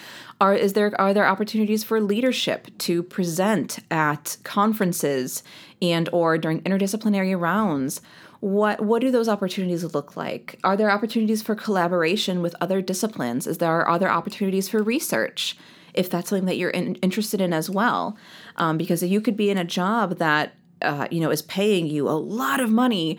Are 0.40 0.54
is 0.54 0.72
there 0.72 0.98
are 1.00 1.14
there 1.14 1.26
opportunities 1.26 1.84
for 1.84 2.00
leadership 2.00 2.68
to 2.78 3.02
present 3.02 3.78
at 3.90 4.36
conferences 4.44 5.42
and 5.80 6.08
or 6.12 6.38
during 6.38 6.60
interdisciplinary 6.62 7.38
rounds? 7.38 8.00
What 8.40 8.80
what 8.80 9.00
do 9.00 9.10
those 9.10 9.28
opportunities 9.28 9.82
look 9.94 10.16
like? 10.16 10.58
Are 10.64 10.76
there 10.76 10.90
opportunities 10.90 11.42
for 11.42 11.54
collaboration 11.54 12.42
with 12.42 12.54
other 12.60 12.80
disciplines? 12.80 13.46
Is 13.46 13.58
there 13.58 13.70
are 13.70 13.88
other 13.88 14.08
opportunities 14.08 14.68
for 14.68 14.82
research 14.82 15.56
if 15.94 16.10
that's 16.10 16.28
something 16.28 16.46
that 16.46 16.56
you're 16.56 16.70
in, 16.70 16.94
interested 16.96 17.40
in 17.40 17.52
as 17.52 17.68
well? 17.68 18.16
Um, 18.56 18.78
because 18.78 19.02
you 19.02 19.20
could 19.20 19.36
be 19.36 19.50
in 19.50 19.58
a 19.58 19.64
job 19.64 20.18
that 20.18 20.54
uh, 20.82 21.08
you 21.10 21.20
know 21.20 21.30
is 21.30 21.42
paying 21.42 21.86
you 21.86 22.08
a 22.08 22.12
lot 22.12 22.60
of 22.60 22.70
money 22.70 23.18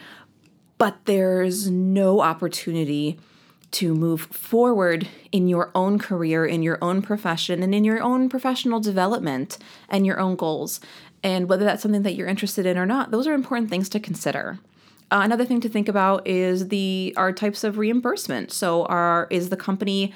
but 0.80 0.98
there's 1.06 1.70
no 1.70 2.22
opportunity 2.22 3.20
to 3.71 3.93
move 3.93 4.21
forward 4.21 5.08
in 5.32 5.47
your 5.47 5.71
own 5.75 5.99
career, 5.99 6.45
in 6.45 6.63
your 6.63 6.77
own 6.82 7.01
profession, 7.01 7.62
and 7.62 7.73
in 7.73 7.84
your 7.84 8.01
own 8.01 8.29
professional 8.29 8.79
development 8.79 9.58
and 9.89 10.05
your 10.05 10.19
own 10.19 10.36
goals. 10.36 10.79
And 11.23 11.49
whether 11.49 11.65
that's 11.65 11.82
something 11.82 12.03
that 12.03 12.15
you're 12.15 12.27
interested 12.27 12.65
in 12.65 12.77
or 12.77 12.86
not, 12.86 13.12
those 13.12 13.27
are 13.27 13.34
important 13.34 13.69
things 13.69 13.89
to 13.89 13.99
consider. 13.99 14.60
Uh, 15.12 15.21
another 15.23 15.45
thing 15.45 15.60
to 15.62 15.69
think 15.69 15.88
about 15.88 16.27
is 16.27 16.67
the 16.67 17.13
our 17.17 17.32
types 17.32 17.63
of 17.63 17.77
reimbursement. 17.77 18.51
So, 18.51 18.86
are 18.86 19.27
is 19.29 19.49
the 19.49 19.58
company 19.58 20.13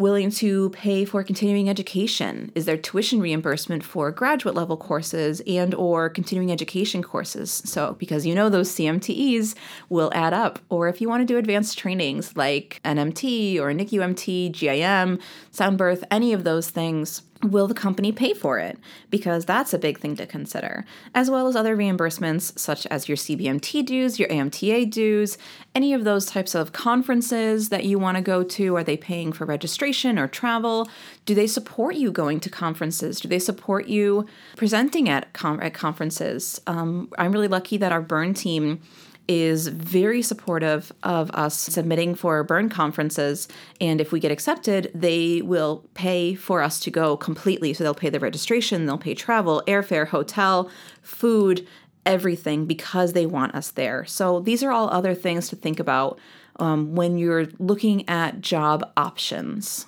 willing 0.00 0.30
to 0.30 0.70
pay 0.70 1.04
for 1.04 1.22
continuing 1.22 1.68
education? 1.68 2.50
Is 2.54 2.64
there 2.64 2.76
tuition 2.76 3.20
reimbursement 3.20 3.84
for 3.84 4.10
graduate 4.10 4.54
level 4.54 4.76
courses 4.76 5.40
and 5.46 5.74
or 5.74 6.08
continuing 6.08 6.50
education 6.50 7.02
courses? 7.02 7.62
So 7.64 7.94
because 7.98 8.26
you 8.26 8.34
know 8.34 8.48
those 8.48 8.70
CMTEs 8.70 9.54
will 9.88 10.10
add 10.14 10.32
up. 10.32 10.58
Or 10.68 10.88
if 10.88 11.00
you 11.00 11.08
want 11.08 11.20
to 11.20 11.26
do 11.26 11.38
advanced 11.38 11.78
trainings 11.78 12.36
like 12.36 12.80
NMT 12.84 13.58
or 13.58 13.72
NICU 13.72 14.02
MT, 14.02 14.48
GIM, 14.50 15.18
sound 15.50 15.78
birth, 15.78 16.02
any 16.10 16.32
of 16.32 16.44
those 16.44 16.70
things, 16.70 17.22
will 17.42 17.66
the 17.66 17.74
company 17.74 18.12
pay 18.12 18.34
for 18.34 18.58
it? 18.58 18.78
Because 19.08 19.44
that's 19.44 19.72
a 19.72 19.78
big 19.78 19.98
thing 19.98 20.16
to 20.16 20.26
consider, 20.26 20.84
as 21.14 21.30
well 21.30 21.46
as 21.46 21.56
other 21.56 21.76
reimbursements 21.76 22.58
such 22.58 22.86
as 22.86 23.08
your 23.08 23.16
CBMT 23.16 23.84
dues, 23.86 24.18
your 24.18 24.28
AMTA 24.28 24.90
dues, 24.90 25.38
any 25.74 25.94
of 25.94 26.04
those 26.04 26.26
types 26.26 26.54
of 26.54 26.72
conferences 26.72 27.70
that 27.70 27.84
you 27.84 27.98
want 27.98 28.16
to 28.16 28.22
go 28.22 28.42
to. 28.42 28.76
Are 28.76 28.84
they 28.84 28.96
paying 28.96 29.32
for 29.32 29.44
registration 29.44 30.18
or 30.18 30.28
travel? 30.28 30.88
Do 31.24 31.34
they 31.34 31.46
support 31.46 31.94
you 31.94 32.12
going 32.12 32.40
to 32.40 32.50
conferences? 32.50 33.20
Do 33.20 33.28
they 33.28 33.38
support 33.38 33.86
you 33.86 34.26
presenting 34.56 35.08
at, 35.08 35.32
com- 35.32 35.60
at 35.62 35.74
conferences? 35.74 36.60
Um, 36.66 37.08
I'm 37.18 37.32
really 37.32 37.48
lucky 37.48 37.76
that 37.78 37.92
our 37.92 38.02
burn 38.02 38.34
team 38.34 38.82
is 39.30 39.68
very 39.68 40.22
supportive 40.22 40.90
of 41.04 41.30
us 41.30 41.56
submitting 41.56 42.16
for 42.16 42.42
burn 42.42 42.68
conferences. 42.68 43.46
And 43.80 44.00
if 44.00 44.10
we 44.10 44.18
get 44.18 44.32
accepted, 44.32 44.90
they 44.92 45.40
will 45.40 45.84
pay 45.94 46.34
for 46.34 46.62
us 46.62 46.80
to 46.80 46.90
go 46.90 47.16
completely. 47.16 47.72
So 47.72 47.84
they'll 47.84 47.94
pay 47.94 48.10
the 48.10 48.18
registration, 48.18 48.86
they'll 48.86 48.98
pay 48.98 49.14
travel, 49.14 49.62
airfare, 49.68 50.08
hotel, 50.08 50.68
food, 51.00 51.64
everything 52.04 52.66
because 52.66 53.12
they 53.12 53.24
want 53.24 53.54
us 53.54 53.70
there. 53.70 54.04
So 54.04 54.40
these 54.40 54.64
are 54.64 54.72
all 54.72 54.90
other 54.90 55.14
things 55.14 55.48
to 55.50 55.56
think 55.56 55.78
about 55.78 56.18
um, 56.56 56.96
when 56.96 57.16
you're 57.16 57.46
looking 57.60 58.08
at 58.08 58.40
job 58.40 58.90
options. 58.96 59.86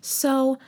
So, 0.00 0.58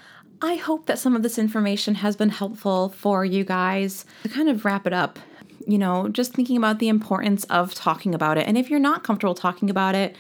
I 0.44 0.56
hope 0.56 0.86
that 0.86 0.98
some 0.98 1.14
of 1.14 1.22
this 1.22 1.38
information 1.38 1.94
has 1.96 2.16
been 2.16 2.30
helpful 2.30 2.88
for 2.88 3.24
you 3.24 3.44
guys. 3.44 4.04
To 4.24 4.28
kind 4.28 4.48
of 4.48 4.64
wrap 4.64 4.88
it 4.88 4.92
up, 4.92 5.20
you 5.66 5.78
know, 5.78 6.08
just 6.08 6.34
thinking 6.34 6.56
about 6.56 6.78
the 6.78 6.88
importance 6.88 7.44
of 7.44 7.74
talking 7.74 8.14
about 8.14 8.38
it. 8.38 8.46
And 8.46 8.56
if 8.58 8.70
you're 8.70 8.80
not 8.80 9.04
comfortable 9.04 9.34
talking 9.34 9.70
about 9.70 9.94
it, 9.94 10.16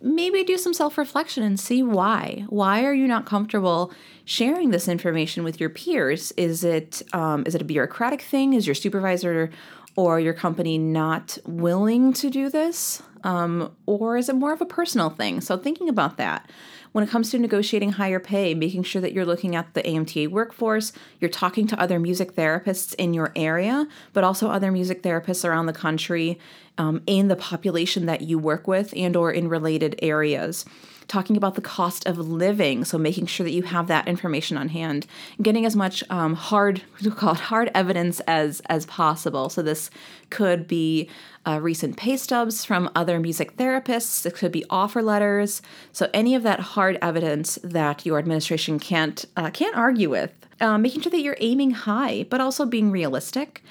maybe 0.00 0.44
do 0.44 0.58
some 0.58 0.74
self 0.74 0.98
reflection 0.98 1.42
and 1.42 1.58
see 1.58 1.82
why. 1.82 2.44
Why 2.48 2.84
are 2.84 2.94
you 2.94 3.08
not 3.08 3.26
comfortable 3.26 3.92
sharing 4.24 4.70
this 4.70 4.88
information 4.88 5.44
with 5.44 5.58
your 5.58 5.70
peers? 5.70 6.32
Is 6.36 6.62
it 6.64 7.02
um, 7.12 7.44
is 7.46 7.54
it 7.54 7.62
a 7.62 7.64
bureaucratic 7.64 8.22
thing? 8.22 8.52
Is 8.52 8.66
your 8.66 8.74
supervisor 8.74 9.50
or 9.96 10.20
your 10.20 10.34
company 10.34 10.78
not 10.78 11.38
willing 11.44 12.12
to 12.14 12.30
do 12.30 12.50
this? 12.50 13.02
Um, 13.22 13.74
or 13.86 14.16
is 14.16 14.28
it 14.28 14.34
more 14.34 14.52
of 14.52 14.60
a 14.60 14.66
personal 14.66 15.08
thing? 15.10 15.40
So 15.40 15.56
thinking 15.56 15.88
about 15.88 16.18
that 16.18 16.50
when 16.94 17.02
it 17.02 17.10
comes 17.10 17.32
to 17.32 17.38
negotiating 17.40 17.90
higher 17.92 18.20
pay, 18.20 18.54
making 18.54 18.84
sure 18.84 19.02
that 19.02 19.12
you're 19.12 19.24
looking 19.24 19.56
at 19.56 19.74
the 19.74 19.82
AMTA 19.82 20.28
workforce, 20.28 20.92
you're 21.18 21.28
talking 21.28 21.66
to 21.66 21.80
other 21.80 21.98
music 21.98 22.36
therapists 22.36 22.94
in 22.94 23.12
your 23.12 23.32
area, 23.34 23.88
but 24.12 24.22
also 24.22 24.48
other 24.48 24.70
music 24.70 25.02
therapists 25.02 25.44
around 25.44 25.66
the 25.66 25.72
country 25.72 26.38
um, 26.78 27.02
in 27.08 27.26
the 27.26 27.34
population 27.34 28.06
that 28.06 28.20
you 28.20 28.38
work 28.38 28.68
with 28.68 28.94
and 28.96 29.16
or 29.16 29.32
in 29.32 29.48
related 29.48 29.98
areas 30.02 30.64
talking 31.08 31.36
about 31.36 31.54
the 31.54 31.60
cost 31.60 32.06
of 32.06 32.18
living. 32.18 32.84
So 32.84 32.98
making 32.98 33.26
sure 33.26 33.44
that 33.44 33.52
you 33.52 33.62
have 33.62 33.86
that 33.88 34.08
information 34.08 34.56
on 34.56 34.68
hand, 34.68 35.06
getting 35.40 35.66
as 35.66 35.76
much 35.76 36.04
um, 36.10 36.34
hard, 36.34 36.82
call 37.16 37.32
it 37.32 37.40
hard 37.40 37.70
evidence 37.74 38.20
as 38.26 38.60
as 38.68 38.86
possible. 38.86 39.48
So 39.48 39.62
this 39.62 39.90
could 40.30 40.66
be 40.66 41.08
uh, 41.46 41.60
recent 41.60 41.96
pay 41.96 42.16
stubs 42.16 42.64
from 42.64 42.90
other 42.94 43.20
music 43.20 43.56
therapists. 43.56 44.26
It 44.26 44.34
could 44.34 44.52
be 44.52 44.64
offer 44.70 45.02
letters. 45.02 45.62
So 45.92 46.08
any 46.12 46.34
of 46.34 46.42
that 46.42 46.60
hard 46.60 46.98
evidence 47.02 47.58
that 47.62 48.06
your 48.06 48.18
administration 48.18 48.78
can't 48.78 49.24
uh, 49.36 49.50
can't 49.50 49.76
argue 49.76 50.10
with 50.10 50.32
Um, 50.60 50.82
making 50.82 51.02
sure 51.02 51.10
that 51.10 51.24
you're 51.24 51.36
aiming 51.40 51.72
high, 51.72 52.26
but 52.30 52.40
also 52.40 52.64
being 52.64 52.92
realistic, 52.92 53.62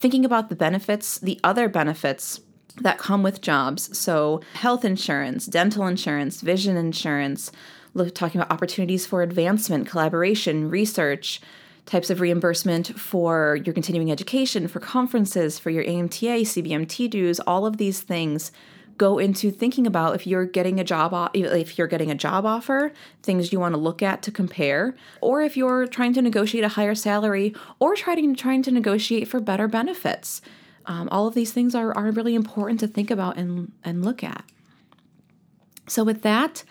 thinking 0.00 0.24
about 0.24 0.48
the 0.48 0.56
benefits, 0.56 1.20
the 1.20 1.38
other 1.44 1.68
benefits 1.68 2.40
that 2.80 2.98
come 2.98 3.22
with 3.22 3.40
jobs. 3.40 3.96
So, 3.96 4.40
health 4.54 4.84
insurance, 4.84 5.46
dental 5.46 5.86
insurance, 5.86 6.40
vision 6.40 6.76
insurance, 6.76 7.52
look, 7.94 8.14
talking 8.14 8.40
about 8.40 8.52
opportunities 8.52 9.06
for 9.06 9.22
advancement, 9.22 9.86
collaboration, 9.86 10.70
research, 10.70 11.40
types 11.86 12.10
of 12.10 12.20
reimbursement 12.20 12.98
for 12.98 13.58
your 13.64 13.74
continuing 13.74 14.10
education, 14.10 14.68
for 14.68 14.80
conferences, 14.80 15.58
for 15.58 15.70
your 15.70 15.84
AMTA, 15.84 16.42
CBMT 16.42 17.10
dues, 17.10 17.40
all 17.40 17.66
of 17.66 17.76
these 17.76 18.00
things 18.00 18.52
go 18.96 19.18
into 19.18 19.50
thinking 19.50 19.86
about 19.86 20.14
if 20.14 20.26
you're 20.26 20.44
getting 20.44 20.78
a 20.78 20.84
job 20.84 21.30
if 21.34 21.78
you're 21.78 21.86
getting 21.86 22.10
a 22.10 22.14
job 22.14 22.44
offer, 22.44 22.92
things 23.22 23.52
you 23.52 23.58
want 23.58 23.74
to 23.74 23.80
look 23.80 24.02
at 24.02 24.22
to 24.22 24.30
compare, 24.30 24.94
or 25.20 25.42
if 25.42 25.56
you're 25.56 25.86
trying 25.86 26.12
to 26.12 26.22
negotiate 26.22 26.64
a 26.64 26.68
higher 26.68 26.94
salary 26.94 27.54
or 27.80 27.96
trying 27.96 28.34
trying 28.34 28.62
to 28.62 28.70
negotiate 28.70 29.26
for 29.26 29.40
better 29.40 29.66
benefits. 29.66 30.40
Um, 30.86 31.08
all 31.10 31.26
of 31.26 31.34
these 31.34 31.52
things 31.52 31.74
are, 31.74 31.96
are 31.96 32.10
really 32.10 32.34
important 32.34 32.80
to 32.80 32.86
think 32.86 33.10
about 33.10 33.36
and, 33.36 33.72
and 33.84 34.04
look 34.04 34.22
at. 34.24 34.44
So, 35.86 36.04
with 36.04 36.22
that, 36.22 36.64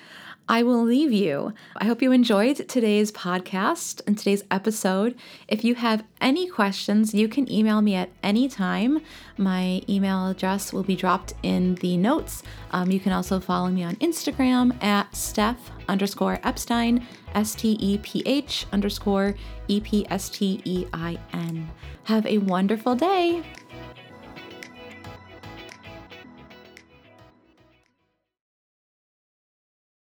I 0.51 0.63
will 0.63 0.83
leave 0.83 1.13
you. 1.13 1.53
I 1.77 1.85
hope 1.85 2.01
you 2.01 2.11
enjoyed 2.11 2.67
today's 2.67 3.09
podcast 3.09 4.01
and 4.05 4.17
today's 4.17 4.43
episode. 4.51 5.15
If 5.47 5.63
you 5.63 5.75
have 5.75 6.03
any 6.19 6.47
questions, 6.47 7.13
you 7.13 7.29
can 7.29 7.49
email 7.49 7.81
me 7.81 7.95
at 7.95 8.09
any 8.21 8.49
time. 8.49 9.01
My 9.37 9.81
email 9.87 10.27
address 10.27 10.73
will 10.73 10.83
be 10.83 10.97
dropped 10.97 11.35
in 11.41 11.75
the 11.75 11.95
notes. 11.95 12.43
Um, 12.71 12.91
you 12.91 12.99
can 12.99 13.13
also 13.13 13.39
follow 13.39 13.69
me 13.69 13.83
on 13.83 13.95
Instagram 13.97 14.81
at 14.83 15.15
Steph 15.15 15.71
underscore 15.87 16.39
Epstein, 16.43 17.07
S 17.33 17.55
T 17.55 17.77
E 17.79 17.99
P 17.99 18.21
H 18.25 18.65
underscore 18.73 19.35
E 19.69 19.79
P 19.79 20.05
S 20.09 20.29
T 20.29 20.61
E 20.65 20.85
I 20.91 21.17
N. 21.31 21.69
Have 22.03 22.25
a 22.25 22.39
wonderful 22.39 22.95
day. 22.95 23.43